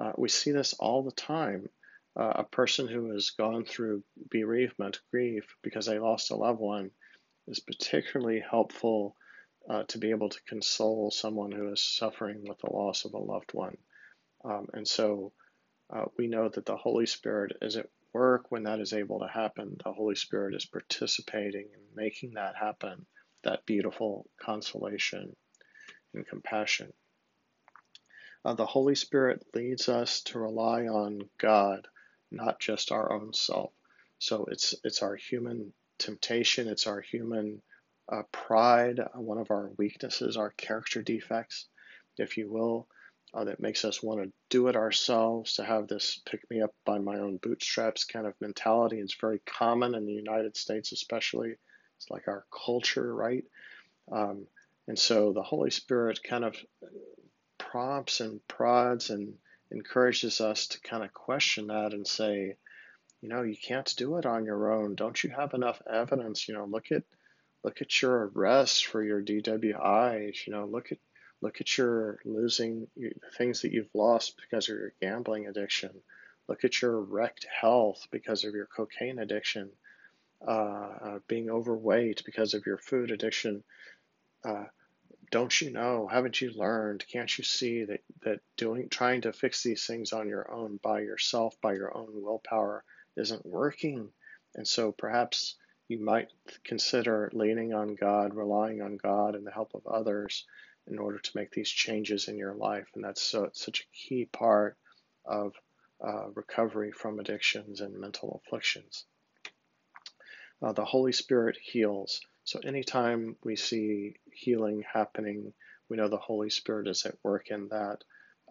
Uh, 0.00 0.12
we 0.16 0.28
see 0.28 0.52
this 0.52 0.74
all 0.74 1.02
the 1.02 1.12
time. 1.12 1.68
Uh, 2.18 2.32
a 2.36 2.44
person 2.44 2.88
who 2.88 3.10
has 3.10 3.30
gone 3.30 3.64
through 3.64 4.02
bereavement, 4.30 5.00
grief, 5.10 5.44
because 5.62 5.84
they 5.84 5.98
lost 5.98 6.30
a 6.30 6.36
loved 6.36 6.60
one, 6.60 6.90
is 7.46 7.60
particularly 7.60 8.40
helpful 8.40 9.14
uh, 9.68 9.82
to 9.84 9.98
be 9.98 10.10
able 10.10 10.30
to 10.30 10.42
console 10.48 11.10
someone 11.10 11.52
who 11.52 11.70
is 11.72 11.82
suffering 11.82 12.44
with 12.48 12.58
the 12.60 12.72
loss 12.72 13.04
of 13.04 13.12
a 13.12 13.18
loved 13.18 13.52
one. 13.52 13.76
Um, 14.44 14.68
and 14.72 14.88
so 14.88 15.32
uh, 15.90 16.04
we 16.16 16.26
know 16.26 16.48
that 16.48 16.64
the 16.64 16.76
Holy 16.76 17.06
Spirit 17.06 17.56
is 17.60 17.76
at 17.76 17.88
work 18.16 18.46
when 18.50 18.62
that 18.62 18.80
is 18.80 18.94
able 18.94 19.20
to 19.20 19.28
happen. 19.28 19.76
The 19.84 19.92
Holy 19.92 20.14
Spirit 20.14 20.54
is 20.54 20.64
participating 20.64 21.66
in 21.74 21.80
making 21.94 22.32
that 22.34 22.56
happen, 22.56 23.04
that 23.44 23.66
beautiful 23.66 24.26
consolation 24.40 25.36
and 26.14 26.26
compassion. 26.26 26.94
Uh, 28.42 28.54
the 28.54 28.64
Holy 28.64 28.94
Spirit 28.94 29.44
leads 29.54 29.90
us 29.90 30.22
to 30.22 30.38
rely 30.38 30.86
on 30.86 31.20
God, 31.36 31.86
not 32.30 32.58
just 32.58 32.90
our 32.90 33.12
own 33.12 33.34
self. 33.34 33.72
So 34.18 34.46
it's 34.50 34.74
it's 34.82 35.02
our 35.02 35.16
human 35.16 35.74
temptation, 35.98 36.68
it's 36.68 36.86
our 36.86 37.02
human 37.02 37.60
uh, 38.10 38.22
pride, 38.32 38.98
one 39.14 39.38
of 39.38 39.50
our 39.50 39.72
weaknesses, 39.76 40.38
our 40.38 40.52
character 40.52 41.02
defects, 41.02 41.66
if 42.16 42.38
you 42.38 42.50
will, 42.50 42.88
uh, 43.36 43.44
that 43.44 43.60
makes 43.60 43.84
us 43.84 44.02
want 44.02 44.22
to 44.22 44.32
do 44.48 44.68
it 44.68 44.76
ourselves, 44.76 45.54
to 45.54 45.64
have 45.64 45.86
this 45.86 46.20
pick 46.24 46.48
me 46.50 46.62
up 46.62 46.72
by 46.86 46.98
my 46.98 47.18
own 47.18 47.36
bootstraps 47.36 48.04
kind 48.04 48.26
of 48.26 48.32
mentality. 48.40 48.98
It's 48.98 49.16
very 49.20 49.40
common 49.44 49.94
in 49.94 50.06
the 50.06 50.12
United 50.12 50.56
States, 50.56 50.92
especially. 50.92 51.54
It's 51.98 52.10
like 52.10 52.28
our 52.28 52.46
culture, 52.50 53.14
right? 53.14 53.44
Um, 54.10 54.46
and 54.88 54.98
so 54.98 55.32
the 55.32 55.42
Holy 55.42 55.70
Spirit 55.70 56.20
kind 56.22 56.44
of 56.44 56.56
prompts 57.58 58.20
and 58.20 58.40
prods 58.48 59.10
and 59.10 59.34
encourages 59.70 60.40
us 60.40 60.68
to 60.68 60.80
kind 60.80 61.04
of 61.04 61.12
question 61.12 61.66
that 61.66 61.92
and 61.92 62.06
say, 62.06 62.56
you 63.20 63.28
know, 63.28 63.42
you 63.42 63.56
can't 63.56 63.92
do 63.96 64.16
it 64.16 64.24
on 64.24 64.46
your 64.46 64.72
own. 64.72 64.94
Don't 64.94 65.22
you 65.22 65.30
have 65.30 65.52
enough 65.52 65.82
evidence? 65.90 66.48
You 66.48 66.54
know, 66.54 66.64
look 66.64 66.90
at 66.90 67.02
look 67.64 67.82
at 67.82 68.00
your 68.00 68.30
arrest 68.34 68.86
for 68.86 69.02
your 69.02 69.20
DWIs. 69.20 70.46
You 70.46 70.52
know, 70.54 70.66
look 70.66 70.92
at 70.92 70.98
Look 71.42 71.60
at 71.60 71.76
your 71.76 72.18
losing 72.24 72.88
the 72.96 73.12
things 73.36 73.62
that 73.62 73.72
you've 73.72 73.94
lost 73.94 74.36
because 74.40 74.68
of 74.68 74.76
your 74.76 74.92
gambling 75.00 75.46
addiction. 75.46 75.90
Look 76.48 76.64
at 76.64 76.80
your 76.80 77.00
wrecked 77.00 77.44
health 77.44 78.06
because 78.10 78.44
of 78.44 78.54
your 78.54 78.66
cocaine 78.66 79.18
addiction, 79.18 79.70
uh, 80.46 80.50
uh, 80.50 81.18
being 81.28 81.50
overweight 81.50 82.22
because 82.24 82.54
of 82.54 82.64
your 82.66 82.78
food 82.78 83.10
addiction. 83.10 83.64
Uh, 84.44 84.64
don't 85.30 85.60
you 85.60 85.70
know? 85.70 86.06
Haven't 86.06 86.40
you 86.40 86.52
learned? 86.52 87.04
Can't 87.06 87.36
you 87.36 87.44
see 87.44 87.84
that, 87.84 88.00
that 88.22 88.40
doing 88.56 88.88
trying 88.88 89.22
to 89.22 89.32
fix 89.32 89.62
these 89.62 89.84
things 89.84 90.12
on 90.12 90.28
your 90.28 90.50
own 90.50 90.78
by 90.82 91.00
yourself, 91.00 91.60
by 91.60 91.74
your 91.74 91.94
own 91.96 92.08
willpower, 92.22 92.84
isn't 93.16 93.44
working? 93.44 94.10
And 94.54 94.66
so 94.66 94.92
perhaps 94.92 95.56
you 95.88 95.98
might 95.98 96.28
consider 96.64 97.30
leaning 97.32 97.74
on 97.74 97.94
God, 97.94 98.34
relying 98.34 98.82
on 98.82 98.96
God 98.96 99.34
and 99.34 99.46
the 99.46 99.50
help 99.50 99.74
of 99.74 99.86
others 99.86 100.46
in 100.88 100.98
order 100.98 101.18
to 101.18 101.30
make 101.34 101.50
these 101.50 101.70
changes 101.70 102.28
in 102.28 102.36
your 102.36 102.54
life. 102.54 102.86
And 102.94 103.04
that's 103.04 103.22
so, 103.22 103.50
such 103.52 103.80
a 103.80 103.96
key 103.96 104.26
part 104.26 104.76
of 105.24 105.52
uh, 106.06 106.28
recovery 106.34 106.92
from 106.92 107.18
addictions 107.18 107.80
and 107.80 107.98
mental 107.98 108.40
afflictions. 108.44 109.04
Uh, 110.62 110.72
the 110.72 110.84
Holy 110.84 111.12
Spirit 111.12 111.56
heals. 111.60 112.20
So 112.44 112.60
anytime 112.60 113.36
we 113.42 113.56
see 113.56 114.16
healing 114.32 114.84
happening, 114.92 115.52
we 115.88 115.96
know 115.96 116.08
the 116.08 116.16
Holy 116.16 116.50
Spirit 116.50 116.88
is 116.88 117.04
at 117.04 117.16
work 117.22 117.50
in 117.50 117.68
that, 117.68 117.98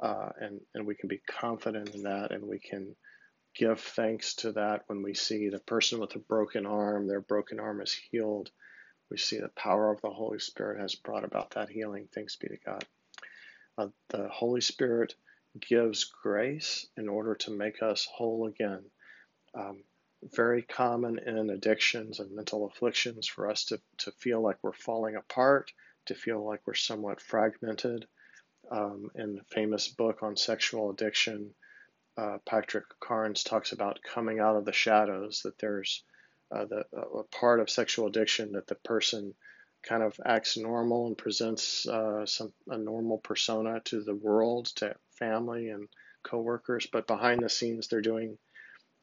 uh, 0.02 0.30
and 0.40 0.62
and 0.74 0.86
we 0.86 0.96
can 0.96 1.08
be 1.08 1.22
confident 1.28 1.96
in 1.96 2.04
that, 2.04 2.32
and 2.32 2.44
we 2.44 2.60
can 2.60 2.96
give 3.56 3.80
thanks 3.80 4.36
to 4.36 4.52
that 4.52 4.84
when 4.88 5.02
we 5.02 5.14
see 5.14 5.50
the 5.50 5.60
person 5.60 6.00
with 6.00 6.16
a 6.16 6.20
broken 6.20 6.66
arm, 6.66 7.08
their 7.08 7.22
broken 7.22 7.60
arm 7.60 7.82
is 7.82 7.94
healed. 7.94 8.52
We 9.10 9.18
see 9.18 9.40
the 9.40 9.50
power 9.50 9.92
of 9.92 10.02
the 10.02 10.10
Holy 10.10 10.40
Spirit 10.40 10.82
has 10.82 10.96
brought 10.96 11.24
about 11.24 11.52
that 11.52 11.70
healing. 11.70 12.08
Thanks 12.14 12.36
be 12.36 12.48
to 12.48 12.58
God. 12.66 12.86
Uh, 13.78 13.88
the 14.10 14.28
Holy 14.30 14.62
Spirit 14.62 15.16
gives 15.60 16.06
grace 16.06 16.88
in 16.98 17.08
order 17.08 17.36
to 17.36 17.52
make 17.52 17.82
us 17.82 18.08
whole 18.12 18.48
again. 18.48 18.84
Um, 19.54 19.84
very 20.34 20.64
common 20.64 21.20
in 21.20 21.50
addictions 21.50 22.20
and 22.20 22.36
mental 22.36 22.66
afflictions 22.66 23.28
for 23.28 23.50
us 23.50 23.66
to, 23.66 23.80
to 24.00 24.12
feel 24.12 24.42
like 24.42 24.58
we're 24.64 24.74
falling 24.74 25.16
apart, 25.16 25.72
to 26.08 26.16
feel 26.16 26.44
like 26.46 26.62
we're 26.66 26.74
somewhat 26.74 27.22
fragmented. 27.22 28.08
Um, 28.72 29.12
in 29.14 29.36
the 29.36 29.44
famous 29.44 29.88
book 29.88 30.24
on 30.24 30.36
sexual 30.36 30.90
addiction, 30.90 31.54
uh, 32.18 32.38
Patrick 32.46 32.86
Carnes 33.00 33.44
talks 33.44 33.72
about 33.72 34.00
coming 34.02 34.40
out 34.40 34.56
of 34.56 34.66
the 34.66 34.74
shadows, 34.74 35.42
that 35.44 35.60
there's 35.60 36.04
uh, 36.52 36.66
the, 36.66 36.86
a 36.94 37.24
part 37.24 37.60
of 37.60 37.70
sexual 37.70 38.08
addiction 38.08 38.54
that 38.54 38.68
the 38.68 38.76
person 38.76 39.34
kind 39.84 40.04
of 40.04 40.20
acts 40.26 40.58
normal 40.58 41.08
and 41.08 41.18
presents 41.18 41.88
uh, 41.88 42.26
some 42.26 42.52
a 42.68 42.78
normal 42.78 43.20
persona 43.20 43.80
to 43.86 44.02
the 44.02 44.16
world, 44.16 44.66
to 44.66 44.96
family 45.12 45.70
and 45.70 45.88
coworkers, 46.24 46.88
but 46.92 47.08
behind 47.08 47.42
the 47.42 47.50
scenes 47.50 47.88
they're 47.88 48.02
doing 48.02 48.38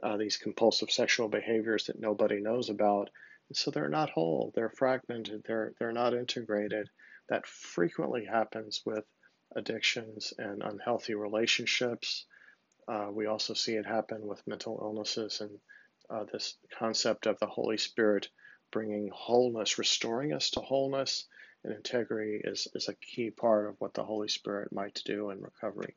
uh, 0.03 0.17
these 0.17 0.37
compulsive 0.37 0.91
sexual 0.91 1.29
behaviors 1.29 1.87
that 1.87 2.01
nobody 2.01 2.41
knows 2.41 2.69
about. 2.69 3.11
And 3.49 3.57
so 3.57 3.71
they're 3.71 3.89
not 3.89 4.11
whole, 4.11 4.53
they're 4.55 4.71
fragmented, 4.71 5.45
they're, 5.47 5.73
they're 5.79 5.93
not 5.93 6.15
integrated. 6.15 6.89
That 7.29 7.47
frequently 7.47 8.25
happens 8.25 8.83
with 8.85 9.05
addictions 9.55 10.33
and 10.39 10.63
unhealthy 10.63 11.15
relationships. 11.15 12.27
Uh, 12.89 13.09
we 13.13 13.27
also 13.27 13.55
see 13.55 13.75
it 13.75 13.87
happen 13.87 14.27
with 14.27 14.47
mental 14.47 14.79
illnesses 14.83 15.41
and 15.41 15.51
uh, 16.11 16.25
this 16.33 16.57
concept 16.79 17.27
of 17.27 17.39
the 17.39 17.47
Holy 17.47 17.79
Spirit 17.79 18.29
bringing 18.71 19.11
wholeness, 19.13 19.79
restoring 19.79 20.33
us 20.33 20.51
to 20.51 20.61
wholeness 20.61 21.27
and 21.65 21.75
integrity 21.75 22.41
is, 22.43 22.69
is 22.75 22.89
a 22.89 22.95
key 22.95 23.31
part 23.31 23.69
of 23.69 23.77
what 23.81 23.95
the 23.95 24.05
Holy 24.05 24.29
Spirit 24.29 24.73
might 24.73 25.01
do 25.05 25.31
in 25.31 25.41
recovery. 25.41 25.95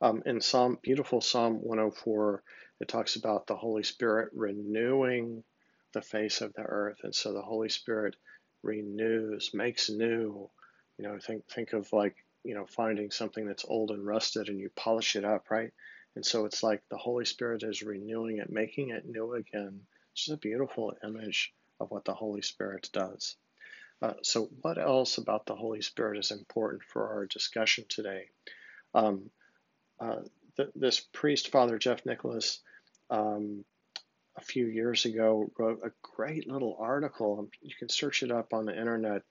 Um, 0.00 0.22
in 0.26 0.40
Psalm, 0.40 0.78
beautiful 0.82 1.20
Psalm 1.20 1.56
104, 1.62 2.42
it 2.80 2.88
talks 2.88 3.16
about 3.16 3.46
the 3.46 3.56
Holy 3.56 3.82
Spirit 3.82 4.30
renewing 4.34 5.44
the 5.92 6.00
face 6.00 6.40
of 6.40 6.54
the 6.54 6.62
earth, 6.62 6.98
and 7.02 7.14
so 7.14 7.32
the 7.32 7.42
Holy 7.42 7.68
Spirit 7.68 8.16
renews, 8.62 9.52
makes 9.52 9.90
new. 9.90 10.48
You 10.96 11.04
know, 11.04 11.18
think 11.18 11.46
think 11.48 11.72
of 11.72 11.92
like 11.92 12.16
you 12.44 12.54
know 12.54 12.66
finding 12.66 13.10
something 13.10 13.46
that's 13.46 13.64
old 13.66 13.90
and 13.90 14.06
rusted, 14.06 14.48
and 14.48 14.58
you 14.58 14.70
polish 14.74 15.16
it 15.16 15.24
up, 15.24 15.50
right? 15.50 15.72
And 16.16 16.24
so 16.26 16.44
it's 16.44 16.62
like 16.62 16.82
the 16.88 16.96
Holy 16.96 17.24
Spirit 17.24 17.62
is 17.62 17.82
renewing 17.82 18.38
it, 18.38 18.50
making 18.50 18.90
it 18.90 19.08
new 19.08 19.34
again. 19.34 19.80
It's 20.12 20.26
just 20.26 20.36
a 20.36 20.40
beautiful 20.40 20.94
image 21.04 21.52
of 21.78 21.90
what 21.90 22.04
the 22.04 22.14
Holy 22.14 22.42
Spirit 22.42 22.90
does. 22.92 23.36
Uh, 24.02 24.14
so, 24.22 24.48
what 24.62 24.78
else 24.78 25.18
about 25.18 25.46
the 25.46 25.54
Holy 25.54 25.82
Spirit 25.82 26.18
is 26.18 26.30
important 26.30 26.82
for 26.82 27.08
our 27.08 27.26
discussion 27.26 27.84
today? 27.88 28.28
Um, 28.94 29.30
uh, 30.00 30.20
th- 30.56 30.70
this 30.74 31.00
priest, 31.00 31.50
Father 31.50 31.78
Jeff 31.78 32.06
Nicholas, 32.06 32.60
um, 33.10 33.64
a 34.36 34.40
few 34.40 34.66
years 34.66 35.04
ago 35.04 35.50
wrote 35.58 35.80
a 35.84 35.92
great 36.02 36.48
little 36.48 36.76
article. 36.80 37.48
You 37.60 37.74
can 37.78 37.88
search 37.88 38.22
it 38.22 38.30
up 38.30 38.54
on 38.54 38.64
the 38.64 38.78
internet. 38.78 39.22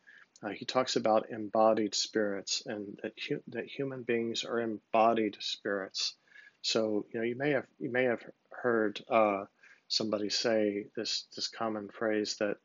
Uh, 0.43 0.49
he 0.49 0.65
talks 0.65 0.95
about 0.95 1.29
embodied 1.31 1.95
spirits 1.95 2.63
and 2.65 2.99
that 3.01 3.13
hu- 3.27 3.43
that 3.47 3.65
human 3.65 4.03
beings 4.03 4.45
are 4.45 4.59
embodied 4.59 5.37
spirits. 5.39 6.15
So 6.61 7.05
you 7.13 7.19
know 7.19 7.25
you 7.25 7.35
may 7.37 7.51
have 7.51 7.65
you 7.79 7.91
may 7.91 8.05
have 8.05 8.23
heard 8.51 9.01
uh, 9.09 9.45
somebody 9.87 10.29
say 10.29 10.87
this 10.95 11.27
this 11.35 11.47
common 11.47 11.89
phrase 11.89 12.37
that 12.39 12.57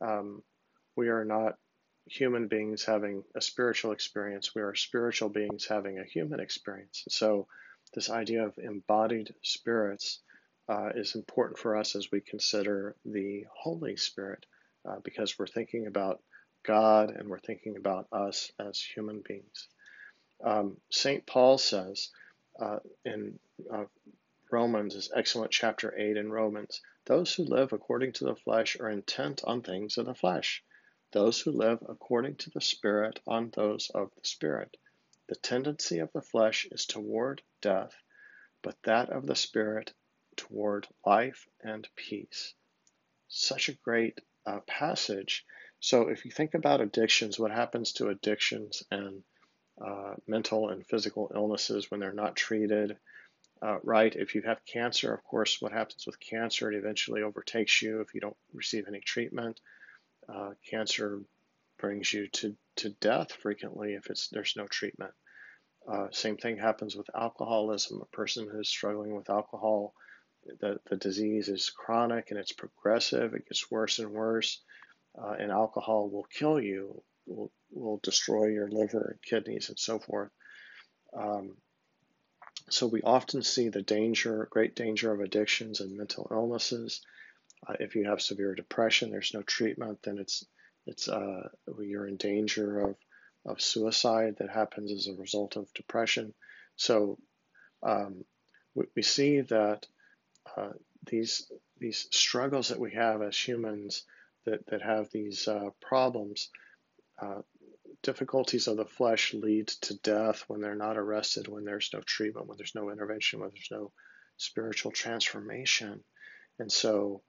um, 0.00 0.42
we 0.96 1.08
are 1.08 1.24
not 1.24 1.56
human 2.06 2.48
beings 2.48 2.84
having 2.84 3.22
a 3.34 3.40
spiritual 3.40 3.92
experience. 3.92 4.54
We 4.54 4.62
are 4.62 4.74
spiritual 4.74 5.28
beings 5.28 5.66
having 5.66 5.98
a 5.98 6.04
human 6.04 6.40
experience. 6.40 7.04
So, 7.08 7.46
this 7.94 8.10
idea 8.10 8.46
of 8.46 8.58
embodied 8.58 9.34
spirits 9.42 10.20
uh, 10.68 10.90
is 10.94 11.14
important 11.14 11.58
for 11.58 11.76
us 11.76 11.94
as 11.94 12.10
we 12.10 12.20
consider 12.20 12.96
the 13.04 13.44
Holy 13.54 13.96
Spirit, 13.96 14.46
uh, 14.88 14.96
because 15.04 15.38
we're 15.38 15.46
thinking 15.46 15.86
about 15.86 16.22
God 16.64 17.10
and 17.10 17.28
we're 17.28 17.38
thinking 17.40 17.76
about 17.76 18.06
us 18.12 18.50
as 18.58 18.80
human 18.80 19.22
beings. 19.26 19.68
Um, 20.44 20.76
St. 20.90 21.26
Paul 21.26 21.58
says 21.58 22.10
uh, 22.62 22.78
in 23.04 23.38
uh, 23.72 23.84
Romans, 24.50 24.94
is 24.94 25.10
excellent 25.14 25.50
chapter 25.50 25.92
8 25.98 26.16
in 26.16 26.30
Romans, 26.30 26.80
those 27.06 27.34
who 27.34 27.44
live 27.44 27.72
according 27.72 28.12
to 28.12 28.24
the 28.24 28.36
flesh 28.36 28.78
are 28.78 28.88
intent 28.88 29.42
on 29.44 29.62
things 29.62 29.98
of 29.98 30.06
the 30.06 30.14
flesh 30.14 30.62
those 31.12 31.40
who 31.40 31.52
live 31.52 31.78
according 31.88 32.36
to 32.36 32.50
the 32.50 32.60
Spirit 32.60 33.20
on 33.26 33.50
those 33.50 33.90
of 33.90 34.10
the 34.14 34.26
Spirit. 34.26 34.76
The 35.28 35.36
tendency 35.36 35.98
of 35.98 36.10
the 36.12 36.22
flesh 36.22 36.66
is 36.70 36.86
toward 36.86 37.42
death, 37.60 37.94
but 38.62 38.82
that 38.84 39.10
of 39.10 39.26
the 39.26 39.36
Spirit 39.36 39.92
toward 40.36 40.88
life 41.04 41.46
and 41.60 41.86
peace. 41.96 42.54
Such 43.28 43.68
a 43.68 43.74
great 43.74 44.20
uh, 44.46 44.60
passage. 44.60 45.44
So, 45.80 46.08
if 46.08 46.24
you 46.24 46.30
think 46.30 46.54
about 46.54 46.80
addictions, 46.80 47.38
what 47.38 47.50
happens 47.50 47.92
to 47.94 48.08
addictions 48.08 48.82
and 48.90 49.22
uh, 49.80 50.14
mental 50.26 50.68
and 50.68 50.86
physical 50.86 51.30
illnesses 51.34 51.90
when 51.90 52.00
they're 52.00 52.12
not 52.12 52.36
treated 52.36 52.96
uh, 53.62 53.78
right? 53.84 54.14
If 54.14 54.34
you 54.34 54.42
have 54.42 54.64
cancer, 54.66 55.14
of 55.14 55.22
course, 55.22 55.62
what 55.62 55.72
happens 55.72 56.04
with 56.04 56.18
cancer? 56.18 56.70
It 56.70 56.76
eventually 56.76 57.22
overtakes 57.22 57.80
you 57.80 58.00
if 58.00 58.12
you 58.12 58.20
don't 58.20 58.36
receive 58.52 58.86
any 58.88 59.00
treatment. 59.00 59.60
Uh, 60.28 60.50
cancer 60.68 61.20
brings 61.78 62.12
you 62.12 62.26
to, 62.28 62.56
to 62.76 62.90
death 63.00 63.32
frequently 63.32 63.94
if 63.94 64.10
it's 64.10 64.28
there's 64.28 64.54
no 64.56 64.66
treatment. 64.66 65.12
Uh, 65.88 66.08
same 66.10 66.36
thing 66.36 66.56
happens 66.56 66.96
with 66.96 67.08
alcoholism. 67.14 68.00
A 68.02 68.16
person 68.16 68.48
who's 68.50 68.68
struggling 68.68 69.14
with 69.14 69.30
alcohol, 69.30 69.94
the, 70.60 70.80
the 70.90 70.96
disease 70.96 71.48
is 71.48 71.70
chronic 71.70 72.30
and 72.30 72.40
it's 72.40 72.52
progressive. 72.52 73.34
It 73.34 73.48
gets 73.48 73.70
worse 73.70 74.00
and 74.00 74.10
worse. 74.10 74.60
Uh, 75.16 75.36
and 75.38 75.52
alcohol 75.52 76.08
will 76.08 76.24
kill 76.24 76.60
you, 76.60 77.02
will, 77.26 77.52
will 77.72 78.00
destroy 78.02 78.46
your 78.46 78.68
liver 78.68 79.12
and 79.12 79.22
kidneys 79.22 79.68
and 79.68 79.78
so 79.78 79.98
forth. 79.98 80.30
Um, 81.14 81.56
so 82.70 82.86
we 82.86 83.02
often 83.02 83.42
see 83.42 83.68
the 83.68 83.82
danger, 83.82 84.48
great 84.50 84.74
danger 84.74 85.12
of 85.12 85.20
addictions 85.20 85.80
and 85.80 85.96
mental 85.96 86.28
illnesses. 86.30 87.00
Uh, 87.66 87.74
if 87.80 87.94
you 87.94 88.08
have 88.08 88.22
severe 88.22 88.54
depression, 88.54 89.10
there's 89.10 89.34
no 89.34 89.42
treatment, 89.42 90.02
then 90.02 90.18
it's 90.18 90.44
it's 90.86 91.08
uh, 91.08 91.48
you're 91.80 92.06
in 92.06 92.16
danger 92.16 92.80
of 92.80 92.96
of 93.44 93.60
suicide 93.60 94.36
that 94.38 94.50
happens 94.50 94.92
as 94.92 95.08
a 95.08 95.20
result 95.20 95.56
of 95.56 95.72
depression. 95.74 96.32
So 96.76 97.18
um, 97.82 98.24
we, 98.74 98.84
we, 98.96 99.02
see 99.02 99.40
that 99.40 99.86
uh, 100.56 100.72
these 101.06 101.50
these 101.78 102.08
struggles 102.10 102.68
that 102.68 102.78
we 102.78 102.92
have 102.92 103.22
as 103.22 103.36
humans 103.36 104.04
that 104.46 104.64
that 104.66 104.82
have 104.82 105.10
these 105.10 105.48
uh, 105.48 105.70
problems, 105.80 106.50
uh, 107.20 107.42
difficulties 108.02 108.66
of 108.66 108.76
the 108.76 108.84
flesh 108.84 109.34
lead 109.34 109.68
to 109.68 109.94
death 109.98 110.44
when 110.48 110.60
they're 110.60 110.74
not 110.74 110.98
arrested, 110.98 111.48
when 111.48 111.64
there's 111.64 111.90
no 111.92 112.00
treatment, 112.00 112.46
when 112.46 112.56
there's 112.58 112.74
no 112.74 112.90
intervention, 112.90 113.40
when 113.40 113.50
there's 113.50 113.68
no 113.70 113.92
spiritual 114.36 114.90
transformation, 114.90 116.02
and 116.58 116.70
so 116.70 117.22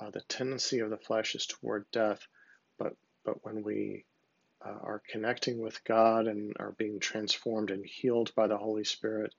uh, 0.00 0.10
the 0.10 0.22
tendency 0.22 0.80
of 0.80 0.90
the 0.90 0.96
flesh 0.98 1.34
is 1.34 1.46
toward 1.46 1.90
death, 1.90 2.26
but 2.78 2.94
but 3.24 3.44
when 3.44 3.62
we 3.62 4.06
uh, 4.64 4.78
are 4.82 5.02
connecting 5.10 5.60
with 5.60 5.84
God 5.84 6.26
and 6.26 6.54
are 6.58 6.72
being 6.72 7.00
transformed 7.00 7.70
and 7.70 7.84
healed 7.84 8.34
by 8.34 8.46
the 8.46 8.56
Holy 8.56 8.84
Spirit, 8.84 9.34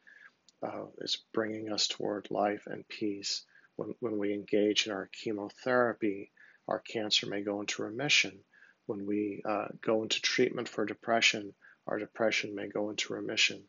uh, 0.64 0.86
it's 1.00 1.24
bringing 1.34 1.72
us 1.72 1.88
toward 1.88 2.30
life 2.30 2.68
and 2.68 2.88
peace. 2.88 3.44
When 3.76 3.96
when 4.00 4.18
we 4.18 4.34
engage 4.34 4.86
in 4.86 4.94
our 4.94 5.10
chemotherapy, 5.12 6.32
our 6.68 6.80
cancer 6.80 7.28
may 7.28 7.42
go 7.42 7.60
into 7.60 7.84
remission. 7.84 8.44
When 8.92 9.06
we 9.06 9.42
uh, 9.46 9.68
go 9.82 10.04
into 10.04 10.22
treatment 10.22 10.68
for 10.68 10.86
depression, 10.86 11.54
our 11.88 11.98
depression 11.98 12.54
may 12.54 12.68
go 12.68 12.90
into 12.90 13.14
remission. 13.14 13.64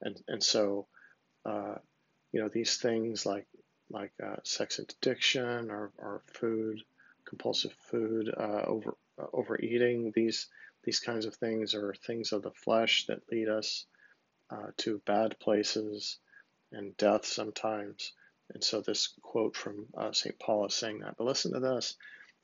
And, 0.00 0.18
and 0.28 0.42
so, 0.42 0.86
uh, 1.44 1.74
you 2.32 2.40
know, 2.40 2.48
these 2.48 2.78
things 2.78 3.26
like, 3.26 3.46
like 3.90 4.12
uh, 4.24 4.36
sex 4.44 4.78
addiction 4.78 5.70
or, 5.70 5.90
or 5.98 6.22
food, 6.26 6.80
compulsive 7.26 7.74
food, 7.90 8.32
uh, 8.34 8.62
over, 8.66 8.94
uh, 9.20 9.26
overeating, 9.34 10.10
these, 10.16 10.46
these 10.84 11.00
kinds 11.00 11.26
of 11.26 11.34
things 11.34 11.74
are 11.74 11.92
things 12.06 12.32
of 12.32 12.40
the 12.40 12.50
flesh 12.50 13.04
that 13.08 13.30
lead 13.30 13.50
us 13.50 13.84
uh, 14.50 14.68
to 14.78 15.02
bad 15.04 15.38
places 15.38 16.16
and 16.72 16.96
death 16.96 17.26
sometimes. 17.26 18.12
And 18.54 18.64
so 18.64 18.80
this 18.80 19.10
quote 19.20 19.54
from 19.54 19.86
St. 20.12 20.38
Paul 20.38 20.66
is 20.66 20.74
saying 20.74 21.00
that. 21.00 21.16
But 21.18 21.24
listen 21.24 21.52
to 21.52 21.60
this. 21.60 21.94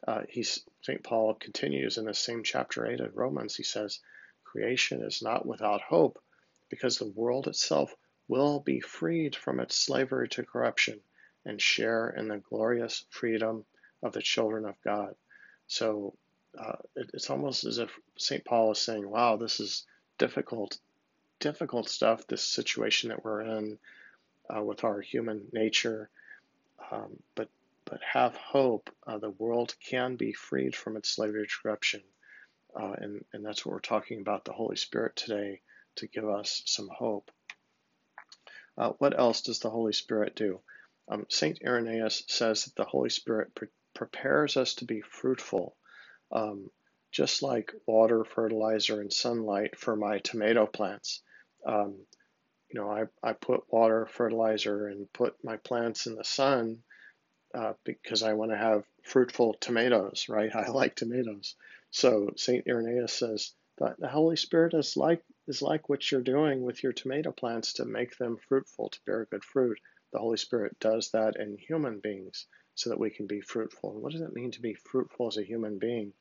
Uh, 0.07 0.23
he's 0.29 0.65
St. 0.83 1.03
Paul 1.03 1.35
continues 1.35 1.99
in 1.99 2.05
the 2.05 2.15
same 2.15 2.43
chapter 2.43 2.87
8 2.87 3.01
of 3.01 3.17
Romans. 3.17 3.57
He 3.57 3.65
says, 3.65 4.01
Creation 4.45 5.03
is 5.03 5.23
not 5.23 5.45
without 5.45 5.83
hope 5.83 6.23
because 6.69 6.99
the 6.99 7.07
world 7.09 7.49
itself 7.49 7.95
will 8.29 8.61
be 8.61 8.81
freed 8.81 9.35
from 9.35 9.61
its 9.61 9.77
slavery 9.77 10.29
to 10.29 10.45
corruption 10.45 11.01
and 11.45 11.61
share 11.61 12.11
in 12.11 12.29
the 12.29 12.39
glorious 12.39 13.05
freedom 13.11 13.65
of 14.03 14.13
the 14.13 14.23
children 14.23 14.65
of 14.65 14.81
God. 14.83 15.15
So 15.67 16.15
uh, 16.59 16.77
it, 16.97 17.11
it's 17.15 17.31
almost 17.31 17.65
as 17.65 17.79
if 17.79 17.91
St. 18.17 18.45
Paul 18.45 18.73
is 18.73 18.79
saying, 18.79 19.09
wow, 19.09 19.37
this 19.37 19.61
is 19.61 19.85
difficult, 20.19 20.79
difficult 21.41 21.89
stuff, 21.89 22.27
this 22.27 22.43
situation 22.43 23.09
that 23.09 23.25
we're 23.25 23.43
in 23.43 23.79
uh, 24.55 24.63
with 24.63 24.85
our 24.85 25.01
human 25.01 25.47
nature. 25.53 26.09
Um, 26.91 27.19
but 27.35 27.49
but 27.89 28.01
have 28.03 28.37
hope. 28.37 28.91
Uh, 29.07 29.19
the 29.19 29.31
world 29.31 29.75
can 29.89 30.17
be 30.17 30.33
freed 30.33 30.77
from 30.77 30.97
its 30.97 31.11
slavery 31.11 31.47
to 31.47 31.53
corruption. 31.63 32.03
Uh, 32.79 32.93
and, 32.99 33.25
and 33.33 33.45
that's 33.45 33.65
what 33.65 33.73
we're 33.73 33.81
talking 33.81 34.21
about 34.21 34.45
the 34.45 34.53
Holy 34.53 34.77
Spirit 34.77 35.17
today 35.17 35.63
to 35.97 36.07
give 36.07 36.29
us 36.29 36.63
some 36.67 36.89
hope. 36.95 37.31
Uh, 38.77 38.91
what 38.99 39.19
else 39.19 39.43
does 39.43 39.59
the 39.59 39.71
Holy 39.71 39.93
Spirit 39.93 40.37
do? 40.37 40.61
Um, 41.11 41.27
St. 41.31 41.59
Irenaeus 41.65 42.25
says 42.29 42.65
that 42.65 42.77
the 42.77 42.85
Holy 42.85 43.11
Spirit 43.11 43.55
pre- 43.55 43.69
prepares 43.95 44.57
us 44.57 44.75
to 44.75 44.85
be 44.85 45.01
fruitful, 45.01 45.75
um, 46.31 46.71
just 47.11 47.43
like 47.43 47.73
water, 47.87 48.25
fertilizer, 48.25 49.01
and 49.01 49.13
sunlight 49.13 49.79
for 49.79 49.97
my 49.97 50.19
tomato 50.19 50.67
plants. 50.67 51.23
Um, 51.67 51.97
you 52.71 52.79
know, 52.79 52.91
I, 52.91 53.05
I 53.27 53.33
put 53.33 53.63
water, 53.73 54.07
fertilizer, 54.07 54.89
and 54.89 55.11
put 55.13 55.35
my 55.43 55.57
plants 55.57 56.07
in 56.07 56.15
the 56.15 56.25
sun 56.25 56.83
uh, 57.55 57.73
because 57.85 58.23
I 58.23 58.35
want 58.35 58.51
to 58.51 58.57
have 58.57 58.85
fruitful 59.05 59.55
tomatoes, 59.61 60.27
right? 60.29 60.51
I 60.55 60.69
like 60.69 60.95
tomatoes. 60.95 61.55
So 61.91 62.31
Saint 62.37 62.67
Irenaeus 62.69 63.13
says 63.13 63.53
that 63.79 63.99
the 63.99 64.09
Holy 64.09 64.37
Spirit 64.37 64.75
is 64.75 64.97
like 64.97 65.23
is 65.47 65.63
like 65.63 65.89
what 65.89 66.11
you're 66.11 66.21
doing 66.21 66.63
with 66.63 66.83
your 66.83 66.93
tomato 66.93 67.33
plants 67.33 67.75
to 67.75 67.85
make 67.85 68.19
them 68.19 68.37
fruitful, 68.49 68.91
to 68.91 68.99
bear 69.07 69.27
good 69.31 69.45
fruit. 69.45 69.79
The 70.13 70.19
Holy 70.19 70.37
Spirit 70.37 70.79
does 70.81 71.11
that 71.13 71.37
in 71.37 71.57
human 71.57 72.01
beings 72.01 72.47
so 72.75 72.91
that 72.91 73.01
we 73.01 73.11
can 73.11 73.27
be 73.27 73.41
fruitful. 73.41 73.93
And 73.93 74.03
what 74.03 74.13
does 74.13 74.21
it 74.21 74.35
mean 74.35 74.51
to 74.53 74.61
be 74.61 74.75
fruitful 74.75 75.29
as 75.29 75.37
a 75.37 75.45
human 75.45 75.79
being? 75.79 76.13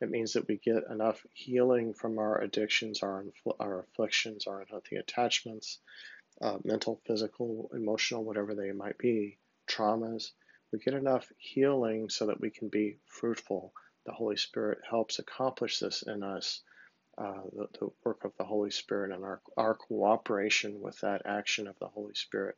It 0.00 0.10
means 0.10 0.32
that 0.32 0.48
we 0.48 0.56
get 0.56 0.90
enough 0.90 1.24
healing 1.32 1.94
from 1.94 2.18
our 2.18 2.40
addictions, 2.40 3.02
our, 3.02 3.24
our 3.60 3.80
afflictions, 3.80 4.46
our 4.46 4.60
unhealthy 4.60 4.96
attachments, 4.96 5.78
uh, 6.40 6.58
mental, 6.64 7.00
physical, 7.06 7.70
emotional, 7.72 8.24
whatever 8.24 8.54
they 8.54 8.72
might 8.72 8.98
be, 8.98 9.38
traumas, 9.68 10.32
we 10.74 10.80
get 10.80 10.94
enough 10.94 11.30
healing 11.38 12.10
so 12.10 12.26
that 12.26 12.40
we 12.40 12.50
can 12.50 12.68
be 12.68 12.98
fruitful. 13.06 13.72
The 14.06 14.12
Holy 14.12 14.36
Spirit 14.36 14.78
helps 14.90 15.20
accomplish 15.20 15.78
this 15.78 16.02
in 16.02 16.24
us. 16.24 16.62
Uh, 17.16 17.42
the, 17.52 17.68
the, 17.78 17.88
work 18.04 18.24
of 18.24 18.32
the 18.38 18.44
Holy 18.44 18.72
Spirit 18.72 19.12
and 19.12 19.22
our, 19.22 19.40
our 19.56 19.76
cooperation 19.76 20.80
with 20.80 20.98
that 20.98 21.22
action 21.26 21.68
of 21.68 21.78
the 21.78 21.86
Holy 21.86 22.14
Spirit. 22.14 22.56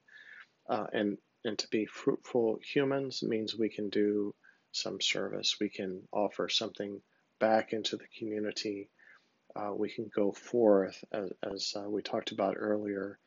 Uh, 0.66 0.86
and, 0.94 1.18
and 1.44 1.58
to 1.58 1.68
be 1.68 1.84
fruitful 1.84 2.58
humans 2.62 3.22
means 3.22 3.54
we 3.54 3.68
can 3.68 3.90
do 3.90 4.34
some 4.72 4.98
service. 4.98 5.56
We 5.60 5.68
can 5.68 6.00
offer 6.10 6.48
something 6.48 7.02
back 7.38 7.74
into 7.74 7.98
the 7.98 8.08
community. 8.18 8.88
Uh, 9.54 9.74
we 9.76 9.90
can 9.90 10.10
go 10.16 10.32
forth, 10.32 11.04
as, 11.12 11.32
as 11.42 11.74
uh, 11.76 11.86
we 11.86 12.00
talked 12.00 12.32
about 12.32 12.56
earlier, 12.58 13.18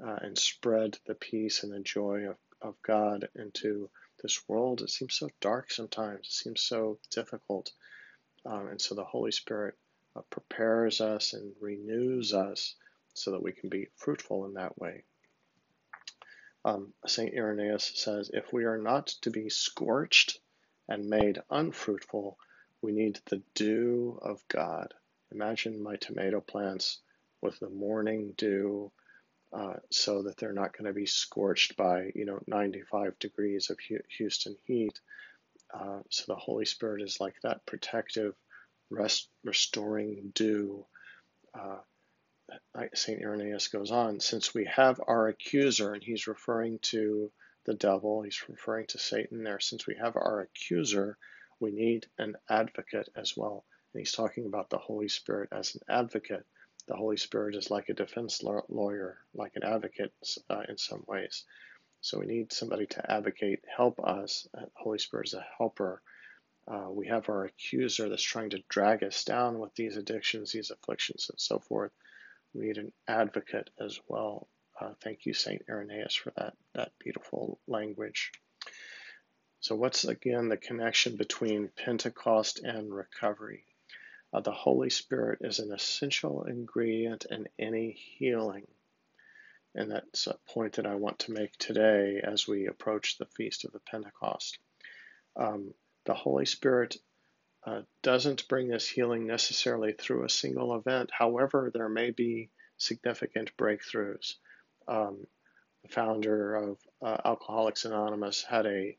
uh, 0.00 0.18
and 0.22 0.38
spread 0.38 0.96
the 1.08 1.16
peace 1.16 1.64
and 1.64 1.72
the 1.72 1.80
joy 1.80 2.28
of, 2.28 2.36
of 2.62 2.74
God 2.86 3.28
into 3.34 3.90
this 4.22 4.48
world, 4.48 4.82
it 4.82 4.90
seems 4.90 5.14
so 5.14 5.28
dark 5.40 5.70
sometimes. 5.70 6.26
It 6.26 6.32
seems 6.32 6.62
so 6.62 6.98
difficult. 7.10 7.70
Um, 8.44 8.68
and 8.68 8.80
so 8.80 8.94
the 8.94 9.04
Holy 9.04 9.32
Spirit 9.32 9.74
uh, 10.16 10.22
prepares 10.30 11.00
us 11.00 11.32
and 11.32 11.52
renews 11.60 12.32
us 12.32 12.74
so 13.14 13.32
that 13.32 13.42
we 13.42 13.52
can 13.52 13.68
be 13.68 13.88
fruitful 13.96 14.46
in 14.46 14.54
that 14.54 14.78
way. 14.78 15.04
Um, 16.64 16.92
St. 17.06 17.32
Irenaeus 17.34 17.92
says 17.94 18.30
if 18.32 18.52
we 18.52 18.64
are 18.64 18.78
not 18.78 19.06
to 19.22 19.30
be 19.30 19.48
scorched 19.50 20.40
and 20.88 21.08
made 21.08 21.40
unfruitful, 21.50 22.38
we 22.82 22.92
need 22.92 23.20
the 23.26 23.42
dew 23.54 24.18
of 24.22 24.46
God. 24.48 24.92
Imagine 25.32 25.82
my 25.82 25.96
tomato 25.96 26.40
plants 26.40 27.00
with 27.40 27.58
the 27.60 27.70
morning 27.70 28.34
dew 28.36 28.90
uh, 29.56 29.74
so 29.90 30.22
that 30.22 30.36
they're 30.36 30.52
not 30.52 30.76
going 30.76 30.84
to 30.86 30.92
be 30.92 31.06
scorched 31.06 31.76
by 31.76 32.10
you 32.14 32.26
know 32.26 32.38
95 32.46 33.18
degrees 33.18 33.70
of 33.70 33.78
Houston 34.18 34.56
heat. 34.66 35.00
Uh, 35.72 36.00
so 36.10 36.24
the 36.28 36.36
Holy 36.36 36.66
Spirit 36.66 37.02
is 37.02 37.20
like 37.20 37.34
that 37.42 37.64
protective, 37.64 38.34
rest, 38.90 39.28
restoring 39.44 40.30
dew. 40.34 40.84
Uh, 41.58 41.78
St. 42.94 43.20
Irenaeus 43.20 43.68
goes 43.68 43.90
on, 43.90 44.20
since 44.20 44.54
we 44.54 44.66
have 44.66 45.00
our 45.08 45.28
accuser, 45.28 45.94
and 45.94 46.02
he's 46.02 46.28
referring 46.28 46.78
to 46.90 47.32
the 47.64 47.74
devil, 47.74 48.22
he's 48.22 48.48
referring 48.48 48.86
to 48.88 48.98
Satan 48.98 49.42
there, 49.42 49.58
since 49.58 49.86
we 49.86 49.96
have 49.96 50.14
our 50.16 50.40
accuser, 50.40 51.16
we 51.58 51.72
need 51.72 52.06
an 52.18 52.36
advocate 52.48 53.08
as 53.16 53.36
well. 53.36 53.64
And 53.92 54.00
he's 54.00 54.12
talking 54.12 54.46
about 54.46 54.70
the 54.70 54.78
Holy 54.78 55.08
Spirit 55.08 55.48
as 55.50 55.74
an 55.74 55.80
advocate 55.88 56.46
the 56.88 56.96
Holy 56.96 57.16
Spirit 57.16 57.56
is 57.56 57.70
like 57.70 57.88
a 57.88 57.94
defense 57.94 58.42
lawyer, 58.42 59.18
like 59.34 59.52
an 59.56 59.64
advocate 59.64 60.12
uh, 60.48 60.62
in 60.68 60.78
some 60.78 61.04
ways. 61.06 61.44
So 62.00 62.18
we 62.18 62.26
need 62.26 62.52
somebody 62.52 62.86
to 62.86 63.10
advocate, 63.10 63.64
help 63.74 63.98
us. 63.98 64.46
Uh, 64.56 64.66
Holy 64.74 64.98
Spirit 64.98 65.28
is 65.28 65.34
a 65.34 65.46
helper. 65.58 66.02
Uh, 66.68 66.88
we 66.90 67.08
have 67.08 67.28
our 67.28 67.44
accuser 67.44 68.08
that's 68.08 68.22
trying 68.22 68.50
to 68.50 68.62
drag 68.68 69.02
us 69.02 69.24
down 69.24 69.58
with 69.58 69.74
these 69.74 69.96
addictions, 69.96 70.52
these 70.52 70.70
afflictions, 70.70 71.28
and 71.30 71.40
so 71.40 71.58
forth. 71.58 71.92
We 72.54 72.66
need 72.66 72.78
an 72.78 72.92
advocate 73.08 73.70
as 73.80 73.98
well. 74.08 74.48
Uh, 74.80 74.92
thank 75.02 75.26
you, 75.26 75.34
Saint 75.34 75.62
Irenaeus, 75.68 76.14
for 76.14 76.32
that 76.36 76.54
that 76.74 76.92
beautiful 76.98 77.58
language. 77.66 78.32
So, 79.60 79.74
what's 79.74 80.04
again 80.04 80.48
the 80.48 80.56
connection 80.56 81.16
between 81.16 81.70
Pentecost 81.76 82.60
and 82.60 82.94
recovery? 82.94 83.64
Uh, 84.32 84.40
the 84.40 84.52
Holy 84.52 84.90
Spirit 84.90 85.38
is 85.42 85.58
an 85.58 85.72
essential 85.72 86.44
ingredient 86.44 87.26
in 87.30 87.48
any 87.58 87.92
healing. 87.92 88.66
And 89.74 89.90
that's 89.90 90.26
a 90.26 90.38
point 90.48 90.74
that 90.74 90.86
I 90.86 90.94
want 90.94 91.20
to 91.20 91.32
make 91.32 91.56
today 91.58 92.20
as 92.22 92.48
we 92.48 92.66
approach 92.66 93.18
the 93.18 93.26
Feast 93.26 93.64
of 93.64 93.72
the 93.72 93.80
Pentecost. 93.80 94.58
Um, 95.36 95.74
the 96.06 96.14
Holy 96.14 96.46
Spirit 96.46 96.96
uh, 97.66 97.82
doesn't 98.02 98.48
bring 98.48 98.68
this 98.68 98.88
healing 98.88 99.26
necessarily 99.26 99.92
through 99.92 100.24
a 100.24 100.30
single 100.30 100.76
event. 100.76 101.10
However, 101.12 101.70
there 101.74 101.88
may 101.88 102.10
be 102.10 102.50
significant 102.78 103.56
breakthroughs. 103.56 104.34
Um, 104.88 105.26
the 105.82 105.88
founder 105.88 106.54
of 106.54 106.78
uh, 107.02 107.16
Alcoholics 107.24 107.84
Anonymous 107.84 108.42
had 108.42 108.66
a, 108.66 108.96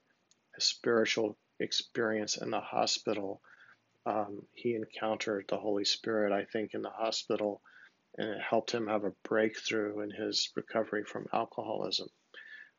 a 0.55 0.61
spiritual 0.61 1.37
experience 1.59 2.37
in 2.37 2.51
the 2.51 2.59
hospital 2.59 3.41
um, 4.07 4.41
he 4.53 4.73
encountered 4.73 5.45
the 5.49 5.57
Holy 5.57 5.83
Spirit, 5.83 6.31
I 6.31 6.45
think, 6.45 6.73
in 6.73 6.81
the 6.81 6.89
hospital, 6.89 7.61
and 8.17 8.29
it 8.29 8.39
helped 8.41 8.71
him 8.71 8.87
have 8.87 9.03
a 9.03 9.13
breakthrough 9.23 9.99
in 9.99 10.11
his 10.11 10.49
recovery 10.55 11.03
from 11.03 11.27
alcoholism. 11.33 12.07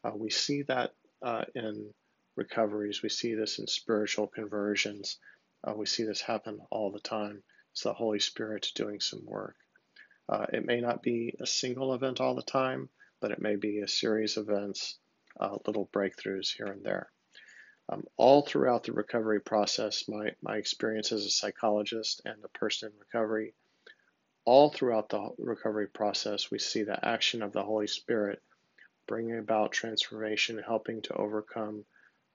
Uh, 0.02 0.12
we 0.14 0.30
see 0.30 0.62
that 0.62 0.94
uh, 1.22 1.44
in 1.54 1.92
recoveries, 2.34 3.02
we 3.02 3.10
see 3.10 3.34
this 3.34 3.58
in 3.58 3.66
spiritual 3.66 4.26
conversions, 4.26 5.18
uh, 5.64 5.74
we 5.76 5.84
see 5.84 6.04
this 6.04 6.22
happen 6.22 6.60
all 6.70 6.90
the 6.90 7.00
time. 7.00 7.42
It's 7.72 7.82
the 7.82 7.92
Holy 7.92 8.20
Spirit 8.20 8.72
doing 8.74 9.00
some 9.00 9.26
work. 9.26 9.56
Uh, 10.30 10.46
it 10.50 10.64
may 10.64 10.80
not 10.80 11.02
be 11.02 11.34
a 11.40 11.46
single 11.46 11.92
event 11.92 12.20
all 12.20 12.36
the 12.36 12.42
time, 12.42 12.88
but 13.20 13.32
it 13.32 13.42
may 13.42 13.56
be 13.56 13.80
a 13.80 13.88
series 13.88 14.38
of 14.38 14.48
events, 14.48 14.96
uh, 15.38 15.58
little 15.66 15.90
breakthroughs 15.92 16.56
here 16.56 16.68
and 16.68 16.82
there. 16.82 17.10
Um, 17.90 18.04
all 18.16 18.42
throughout 18.42 18.84
the 18.84 18.92
recovery 18.92 19.40
process, 19.40 20.08
my, 20.08 20.32
my 20.42 20.56
experience 20.56 21.10
as 21.12 21.24
a 21.24 21.30
psychologist 21.30 22.20
and 22.24 22.36
a 22.44 22.48
person 22.48 22.90
in 22.92 22.98
recovery, 22.98 23.54
all 24.44 24.70
throughout 24.70 25.08
the 25.08 25.30
recovery 25.38 25.88
process, 25.88 26.50
we 26.50 26.58
see 26.58 26.82
the 26.82 27.02
action 27.06 27.42
of 27.42 27.52
the 27.52 27.62
Holy 27.62 27.86
Spirit 27.86 28.42
bringing 29.06 29.38
about 29.38 29.72
transformation, 29.72 30.62
helping 30.64 31.02
to 31.02 31.14
overcome 31.14 31.84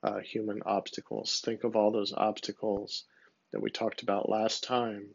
uh, 0.01 0.19
human 0.19 0.61
obstacles. 0.65 1.41
Think 1.45 1.63
of 1.63 1.75
all 1.75 1.91
those 1.91 2.13
obstacles 2.13 3.05
that 3.51 3.61
we 3.61 3.69
talked 3.69 4.01
about 4.01 4.29
last 4.29 4.63
time, 4.63 5.05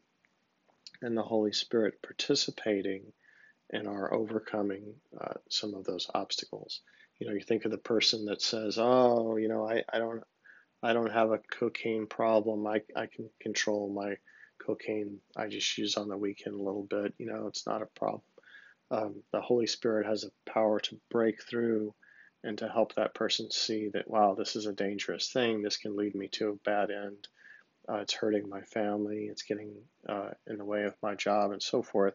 and 1.02 1.16
the 1.16 1.22
Holy 1.22 1.52
Spirit 1.52 2.00
participating 2.02 3.12
in 3.70 3.86
our 3.86 4.14
overcoming 4.14 4.94
uh, 5.20 5.34
some 5.50 5.74
of 5.74 5.84
those 5.84 6.08
obstacles. 6.14 6.80
You 7.18 7.26
know, 7.26 7.32
you 7.34 7.40
think 7.40 7.64
of 7.64 7.70
the 7.70 7.78
person 7.78 8.26
that 8.26 8.42
says, 8.42 8.78
"Oh, 8.78 9.36
you 9.36 9.48
know, 9.48 9.68
I, 9.68 9.82
I 9.92 9.98
don't 9.98 10.22
I 10.82 10.92
don't 10.92 11.12
have 11.12 11.32
a 11.32 11.38
cocaine 11.38 12.06
problem. 12.06 12.66
I, 12.66 12.82
I 12.96 13.06
can 13.06 13.28
control 13.40 13.92
my 13.92 14.16
cocaine. 14.64 15.18
I 15.36 15.48
just 15.48 15.76
use 15.78 15.96
on 15.96 16.08
the 16.08 16.16
weekend 16.16 16.54
a 16.54 16.62
little 16.62 16.84
bit. 16.84 17.14
You 17.18 17.26
know, 17.26 17.46
it's 17.48 17.66
not 17.66 17.82
a 17.82 17.86
problem." 17.86 18.22
Um, 18.90 19.22
the 19.32 19.40
Holy 19.40 19.66
Spirit 19.66 20.06
has 20.06 20.24
a 20.24 20.50
power 20.50 20.80
to 20.80 21.00
break 21.10 21.42
through 21.42 21.94
and 22.44 22.56
to 22.58 22.68
help 22.68 22.94
that 22.94 23.14
person 23.14 23.50
see 23.50 23.88
that, 23.92 24.08
wow, 24.08 24.34
this 24.34 24.56
is 24.56 24.66
a 24.66 24.72
dangerous 24.72 25.30
thing. 25.30 25.60
This 25.60 25.76
can 25.76 25.96
lead 25.96 26.14
me 26.14 26.28
to 26.32 26.50
a 26.50 26.54
bad 26.64 26.90
end. 26.90 27.28
Uh, 27.88 27.96
it's 27.96 28.14
hurting 28.14 28.48
my 28.48 28.62
family. 28.62 29.26
It's 29.30 29.42
getting 29.42 29.74
uh, 30.08 30.30
in 30.46 30.58
the 30.58 30.64
way 30.64 30.84
of 30.84 30.94
my 31.02 31.14
job 31.14 31.50
and 31.50 31.62
so 31.62 31.82
forth. 31.82 32.14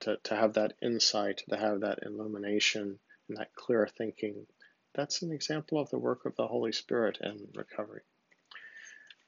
To, 0.00 0.16
to 0.24 0.36
have 0.36 0.54
that 0.54 0.74
insight, 0.80 1.42
to 1.50 1.56
have 1.56 1.80
that 1.80 2.00
illumination 2.02 2.98
and 3.28 3.38
that 3.38 3.54
clear 3.54 3.86
thinking, 3.86 4.46
that's 4.94 5.22
an 5.22 5.32
example 5.32 5.78
of 5.78 5.90
the 5.90 5.98
work 5.98 6.24
of 6.24 6.34
the 6.36 6.46
Holy 6.46 6.72
Spirit 6.72 7.18
in 7.22 7.48
recovery. 7.54 8.02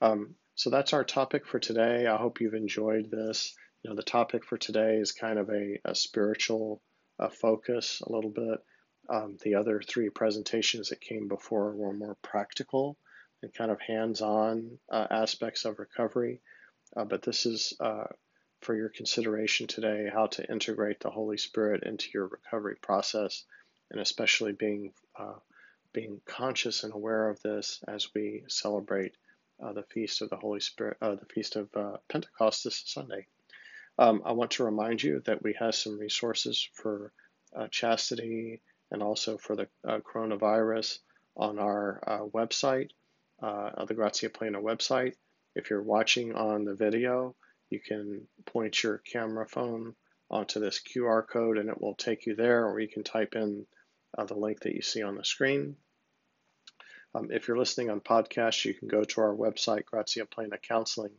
Um, 0.01 0.35
so 0.55 0.69
that's 0.69 0.93
our 0.93 1.03
topic 1.03 1.45
for 1.45 1.59
today. 1.59 2.07
I 2.07 2.17
hope 2.17 2.41
you've 2.41 2.53
enjoyed 2.53 3.09
this. 3.09 3.55
You 3.83 3.89
know, 3.89 3.95
the 3.95 4.03
topic 4.03 4.45
for 4.45 4.57
today 4.57 4.95
is 4.95 5.11
kind 5.11 5.39
of 5.39 5.49
a, 5.49 5.79
a 5.85 5.95
spiritual 5.95 6.81
focus 7.29 8.01
a 8.01 8.11
little 8.11 8.31
bit. 8.31 8.63
Um, 9.09 9.37
the 9.43 9.55
other 9.55 9.81
three 9.81 10.09
presentations 10.09 10.89
that 10.89 11.01
came 11.01 11.27
before 11.27 11.73
were 11.73 11.93
more 11.93 12.15
practical 12.21 12.97
and 13.41 13.53
kind 13.53 13.71
of 13.71 13.79
hands-on 13.81 14.77
uh, 14.91 15.07
aspects 15.09 15.65
of 15.65 15.79
recovery. 15.79 16.41
Uh, 16.95 17.05
but 17.05 17.21
this 17.21 17.45
is 17.45 17.73
uh, 17.79 18.05
for 18.61 18.75
your 18.75 18.89
consideration 18.89 19.67
today 19.67 20.09
how 20.13 20.27
to 20.27 20.51
integrate 20.51 20.99
the 20.99 21.09
Holy 21.09 21.37
Spirit 21.37 21.83
into 21.83 22.09
your 22.13 22.27
recovery 22.27 22.75
process, 22.81 23.43
and 23.91 23.99
especially 23.99 24.53
being 24.53 24.93
uh, 25.19 25.35
being 25.93 26.21
conscious 26.25 26.83
and 26.83 26.93
aware 26.93 27.29
of 27.29 27.41
this 27.41 27.83
as 27.87 28.07
we 28.15 28.43
celebrate 28.47 29.13
uh, 29.61 29.73
the 29.73 29.83
feast 29.83 30.21
of 30.21 30.29
the 30.29 30.37
Holy 30.37 30.61
Spirit, 30.61 30.97
uh, 31.01 31.15
the 31.15 31.25
feast 31.25 31.57
of 31.57 31.69
Pentecost 32.07 32.63
this 32.63 32.81
Sunday. 32.85 33.27
Um, 33.99 34.21
I 34.25 34.31
want 34.31 34.51
to 34.51 34.63
remind 34.63 35.03
you 35.03 35.21
that 35.25 35.43
we 35.43 35.53
have 35.59 35.75
some 35.75 35.99
resources 35.99 36.67
for 36.73 37.11
chastity 37.71 38.61
and 38.89 39.03
also 39.03 39.37
for 39.37 39.57
the 39.57 39.67
coronavirus 39.85 40.99
on 41.35 41.59
our 41.59 42.01
website, 42.33 42.91
the 43.41 43.93
Grazia 43.93 44.29
Plena 44.29 44.61
website. 44.61 45.15
If 45.55 45.69
you're 45.69 45.83
watching 45.83 46.33
on 46.33 46.63
the 46.63 46.75
video, 46.75 47.35
you 47.69 47.81
can 47.81 48.27
point 48.45 48.81
your 48.81 48.99
camera 48.99 49.45
phone 49.45 49.93
onto 50.29 50.61
this 50.61 50.79
QR 50.81 51.27
code 51.27 51.57
and 51.57 51.69
it 51.69 51.81
will 51.81 51.95
take 51.95 52.25
you 52.25 52.35
there, 52.35 52.65
or 52.65 52.79
you 52.79 52.87
can 52.87 53.03
type 53.03 53.35
in 53.35 53.65
uh, 54.17 54.25
the 54.25 54.35
link 54.35 54.61
that 54.61 54.75
you 54.75 54.81
see 54.81 55.03
on 55.03 55.15
the 55.15 55.25
screen. 55.25 55.75
Um, 57.13 57.29
if 57.31 57.47
you're 57.47 57.57
listening 57.57 57.89
on 57.89 57.99
podcast, 57.99 58.63
you 58.63 58.73
can 58.73 58.87
go 58.87 59.03
to 59.03 59.21
our 59.21 59.35
website, 59.35 59.85
Grazia 59.85 60.25
Plena 60.25 60.57
Counseling, 60.57 61.11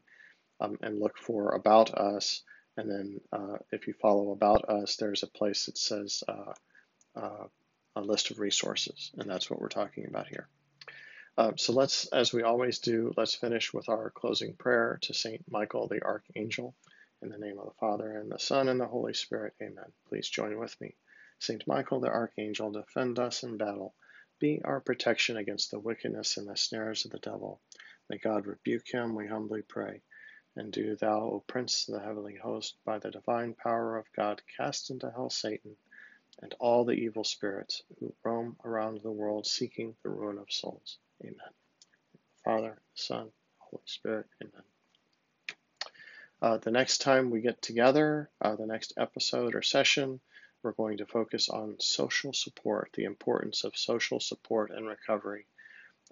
um, 0.61 0.79
and 0.83 0.99
look 0.99 1.19
for 1.19 1.51
About 1.51 1.95
Us. 1.95 2.43
And 2.77 2.91
then 2.91 3.21
uh, 3.33 3.59
if 3.71 3.87
you 3.87 3.95
follow 3.95 4.33
About 4.33 4.69
Us, 4.69 4.97
there's 4.97 5.23
a 5.23 5.27
place 5.27 5.67
that 5.67 5.77
says 5.77 6.25
uh, 6.29 6.53
uh 7.15 7.47
a 7.95 8.01
list 8.01 8.31
of 8.31 8.39
resources, 8.39 9.11
and 9.19 9.29
that's 9.29 9.51
what 9.51 9.61
we're 9.61 9.69
talking 9.69 10.07
about 10.07 10.27
here. 10.27 10.49
Uh, 11.37 11.53
so 11.57 11.75
let's, 11.75 12.07
as 12.07 12.33
we 12.33 12.43
always 12.43 12.79
do, 12.79 13.13
let's 13.19 13.35
finish 13.35 13.75
with 13.75 13.91
our 13.91 14.11
closing 14.11 14.55
prayer 14.55 14.99
to 15.03 15.13
Saint 15.13 15.45
Michael 15.51 15.89
the 15.89 16.03
Archangel. 16.03 16.75
In 17.21 17.29
the 17.29 17.39
name 17.39 17.59
of 17.59 17.67
the 17.67 17.79
Father, 17.79 18.17
and 18.19 18.33
the 18.33 18.39
Son, 18.39 18.69
and 18.69 18.81
the 18.81 18.87
Holy 18.87 19.15
Spirit. 19.15 19.55
Amen. 19.63 19.93
Please 20.09 20.29
join 20.29 20.59
with 20.59 20.79
me. 20.81 20.97
Saint 21.43 21.67
Michael 21.67 21.99
the 21.99 22.09
Archangel, 22.09 22.71
defend 22.71 23.19
us 23.19 23.43
in 23.43 23.57
battle. 23.57 23.97
Be 24.39 24.63
our 24.63 24.81
protection 24.81 25.37
against 25.37 25.73
the 25.73 25.81
wickedness 25.81 26.37
and 26.37 26.47
the 26.47 26.57
snares 26.57 27.05
of 27.05 27.11
the 27.11 27.19
devil. 27.19 27.61
May 28.09 28.19
God 28.19 28.47
rebuke 28.47 28.87
him, 28.87 29.17
we 29.17 29.27
humbly 29.27 29.63
pray. 29.63 30.03
And 30.55 30.73
do 30.73 30.95
thou, 30.95 31.19
O 31.19 31.45
Prince 31.49 31.89
of 31.89 31.95
the 31.95 32.01
heavenly 32.01 32.37
host, 32.37 32.77
by 32.85 33.01
the 33.01 33.11
divine 33.11 33.55
power 33.55 33.97
of 33.97 34.07
God, 34.13 34.41
cast 34.57 34.91
into 34.91 35.11
hell 35.11 35.31
Satan 35.31 35.77
and 36.41 36.55
all 36.61 36.85
the 36.85 36.93
evil 36.93 37.25
spirits 37.25 37.83
who 37.99 38.15
roam 38.23 38.57
around 38.65 39.01
the 39.01 39.11
world 39.11 39.45
seeking 39.45 39.97
the 40.05 40.11
ruin 40.11 40.39
of 40.39 40.53
souls. 40.53 40.99
Amen. 41.25 41.37
Father, 42.45 42.81
Son, 42.95 43.33
Holy 43.59 43.83
Spirit. 43.87 44.27
Amen. 44.41 44.63
Uh, 46.41 46.59
the 46.59 46.71
next 46.71 46.99
time 46.99 47.31
we 47.31 47.41
get 47.41 47.61
together, 47.61 48.31
uh, 48.41 48.55
the 48.55 48.67
next 48.67 48.93
episode 48.97 49.57
or 49.57 49.63
session, 49.63 50.21
we're 50.63 50.73
going 50.73 50.99
to 50.99 51.07
focus 51.07 51.49
on 51.49 51.77
social 51.81 52.33
support, 52.33 52.91
the 52.95 53.05
importance 53.05 53.65
of 53.65 53.77
social 53.77 54.21
support 54.21 54.71
and 54.71 54.87
recovery. 54.87 55.47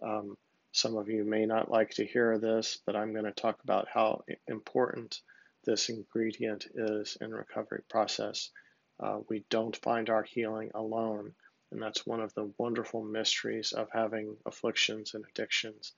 Um, 0.02 0.36
some 0.72 0.96
of 0.96 1.08
you 1.08 1.24
may 1.24 1.46
not 1.46 1.70
like 1.70 1.90
to 1.90 2.06
hear 2.06 2.38
this, 2.38 2.78
but 2.86 2.96
I'm 2.96 3.12
going 3.12 3.24
to 3.24 3.32
talk 3.32 3.62
about 3.64 3.88
how 3.92 4.22
important 4.46 5.20
this 5.64 5.88
ingredient 5.88 6.66
is 6.74 7.16
in 7.20 7.32
recovery 7.32 7.82
process. 7.88 8.50
Uh, 8.98 9.18
we 9.28 9.44
don't 9.50 9.76
find 9.76 10.10
our 10.10 10.22
healing 10.22 10.70
alone. 10.74 11.34
And 11.72 11.80
that's 11.80 12.06
one 12.06 12.20
of 12.20 12.34
the 12.34 12.52
wonderful 12.58 13.04
mysteries 13.04 13.72
of 13.72 13.88
having 13.92 14.36
afflictions 14.44 15.14
and 15.14 15.24
addictions 15.24 15.92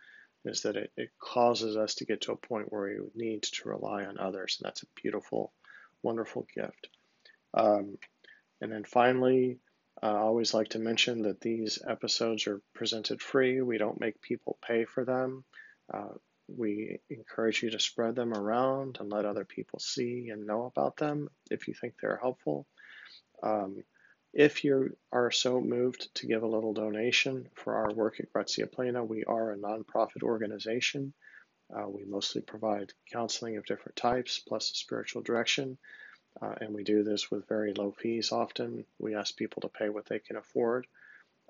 is 0.45 0.63
that 0.63 0.77
it, 0.77 0.93
it 0.97 1.11
causes 1.19 1.77
us 1.77 1.95
to 1.97 2.05
get 2.05 2.23
to 2.23 2.33
a 2.33 2.37
point 2.37 2.71
where 2.71 2.83
we 2.83 3.11
need 3.15 3.43
to 3.43 3.69
rely 3.69 4.05
on 4.05 4.19
others. 4.19 4.59
And 4.59 4.67
that's 4.67 4.83
a 4.83 5.01
beautiful, 5.01 5.53
wonderful 6.03 6.47
gift. 6.55 6.89
Um, 7.55 7.97
and 8.63 8.71
then 8.71 8.85
finally, 8.85 9.59
uh, 10.01 10.07
I 10.07 10.19
always 10.19 10.55
like 10.55 10.69
to 10.69 10.79
mention 10.79 11.23
that 11.23 11.41
these 11.41 11.81
episodes 11.87 12.47
are 12.47 12.63
presented 12.75 13.21
free. 13.21 13.61
We 13.61 13.77
don't 13.77 14.01
make 14.01 14.23
people 14.23 14.57
pay 14.65 14.85
for 14.85 15.05
them. 15.05 15.45
Uh, 15.93 16.15
we 16.47 17.01
encourage 17.11 17.61
you 17.63 17.71
to 17.71 17.81
spread 17.81 18.15
them 18.15 18.33
around 18.33 18.99
and 19.01 19.11
let 19.11 19.25
other 19.25 19.45
people 19.45 19.81
see 19.81 20.29
and 20.31 20.47
know 20.47 20.67
about 20.67 20.97
them 20.97 21.29
if 21.51 21.67
you 21.67 21.75
think 21.75 21.95
they're 22.01 22.21
helpful. 22.23 22.67
Um, 23.43 23.83
if 24.33 24.63
you 24.63 24.97
are 25.11 25.33
so 25.33 25.61
moved 25.61 26.15
to 26.15 26.29
give 26.29 26.45
a 26.45 26.49
little 26.49 26.73
donation 26.73 27.49
for 27.57 27.75
our 27.75 27.93
work 27.93 28.21
at 28.21 28.33
Grazia 28.33 28.69
Plena, 28.69 29.05
we 29.05 29.25
are 29.25 29.51
a 29.51 29.59
nonprofit 29.59 30.23
organization. 30.23 31.13
Uh, 31.75 31.89
we 31.89 32.05
mostly 32.05 32.43
provide 32.43 32.93
counseling 33.13 33.57
of 33.57 33.67
different 33.67 33.97
types, 33.97 34.39
plus 34.39 34.67
spiritual 34.75 35.23
direction, 35.23 35.79
uh, 36.41 36.55
and 36.61 36.75
we 36.75 36.85
do 36.85 37.03
this 37.03 37.31
with 37.31 37.49
very 37.49 37.75
low 37.75 37.93
fees 37.93 38.33
often. 38.33 38.85
We 38.99 39.15
ask 39.15 39.37
people 39.37 39.63
to 39.63 39.69
pay 39.69 39.89
what 39.89 40.07
they 40.07 40.19
can 40.19 40.37
afford. 40.37 40.87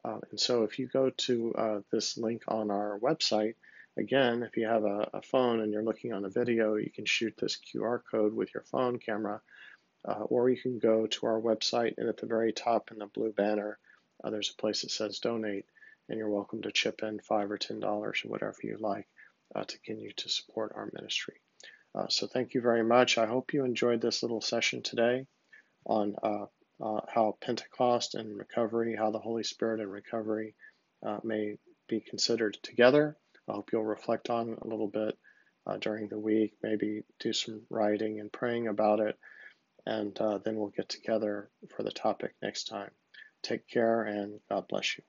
Uh, 0.05 0.18
and 0.31 0.40
so 0.40 0.64
if 0.64 0.79
you 0.79 0.87
go 0.88 1.11
to 1.11 1.55
uh, 1.55 1.81
this 1.92 2.16
link 2.18 2.42
on 2.49 2.71
our 2.71 2.99
website, 2.99 3.55
again, 3.97 4.42
if 4.42 4.57
you 4.57 4.66
have 4.66 4.85
a, 4.85 5.11
a 5.14 5.23
phone 5.23 5.61
and 5.61 5.73
you're 5.73 5.85
looking 5.85 6.12
on 6.12 6.25
a 6.25 6.31
video, 6.31 6.75
you 6.75 6.90
can 6.90 7.05
shoot 7.05 7.35
this 7.37 7.57
QR 7.57 8.01
code 8.11 8.35
with 8.35 8.53
your 8.53 8.64
phone 8.64 8.99
camera 8.99 9.40
uh, 10.05 10.25
or 10.25 10.51
you 10.51 10.61
can 10.61 10.79
go 10.79 11.07
to 11.07 11.27
our 11.27 11.40
website, 11.40 11.95
and 11.99 12.09
at 12.09 12.16
the 12.16 12.27
very 12.27 12.53
top 12.53 12.90
in 12.90 12.99
the 12.99 13.07
blue 13.07 13.33
banner, 13.33 13.79
uh, 14.23 14.31
there's 14.31 14.51
a 14.51 14.61
place 14.61 14.83
that 14.83 14.90
says 14.90 15.21
donate, 15.21 15.66
and 16.09 16.18
you're 16.18 16.29
welcome 16.29 16.62
to 16.62 16.73
chip 16.73 17.03
in 17.03 17.21
five 17.21 17.51
or 17.51 17.59
ten 17.59 17.81
dollars 17.81 18.23
or 18.25 18.29
whatever 18.29 18.57
you 18.62 18.77
like 18.79 19.07
uh, 19.55 19.64
to 19.64 19.79
continue 19.79 20.12
to 20.12 20.29
support 20.29 20.73
our 20.75 20.90
ministry. 20.92 21.41
Uh, 21.94 22.09
so 22.09 22.26
thank 22.26 22.55
you 22.55 22.61
very 22.61 22.83
much. 22.83 23.18
I 23.18 23.26
hope 23.26 23.52
you 23.52 23.64
enjoyed 23.64 24.00
this 24.00 24.22
little 24.22 24.40
session 24.40 24.83
today 24.83 25.26
on 25.85 26.14
uh, 26.22 26.46
uh, 26.83 27.00
how 27.09 27.37
Pentecost 27.40 28.14
and 28.14 28.37
recovery, 28.37 28.96
how 28.96 29.11
the 29.11 29.18
Holy 29.18 29.42
Spirit 29.42 29.81
and 29.81 29.90
recovery 29.90 30.55
may 31.24 31.57
be 31.88 32.00
considered 32.00 32.57
together. 32.62 33.16
I 33.48 33.52
hope 33.52 33.70
you'll 33.72 33.85
reflect 33.85 34.31
on 34.31 34.57
a 34.62 34.66
little 34.66 34.88
bit 34.88 35.18
during 35.81 36.09
the 36.09 36.18
week, 36.18 36.55
maybe 36.62 37.02
do 37.20 37.33
some 37.33 37.62
writing 37.70 38.20
and 38.20 38.33
praying 38.33 38.68
about 38.68 39.00
it 39.00 39.18
and 39.87 40.18
uh, 40.20 40.38
then 40.38 40.57
we'll 40.57 40.72
get 40.76 40.88
together 40.88 41.50
for 41.74 41.83
the 41.83 41.90
topic 41.90 42.35
next 42.42 42.64
time. 42.64 42.90
Take 43.42 43.66
care 43.68 44.02
and 44.02 44.40
God 44.48 44.68
bless 44.68 44.96
you. 44.96 45.05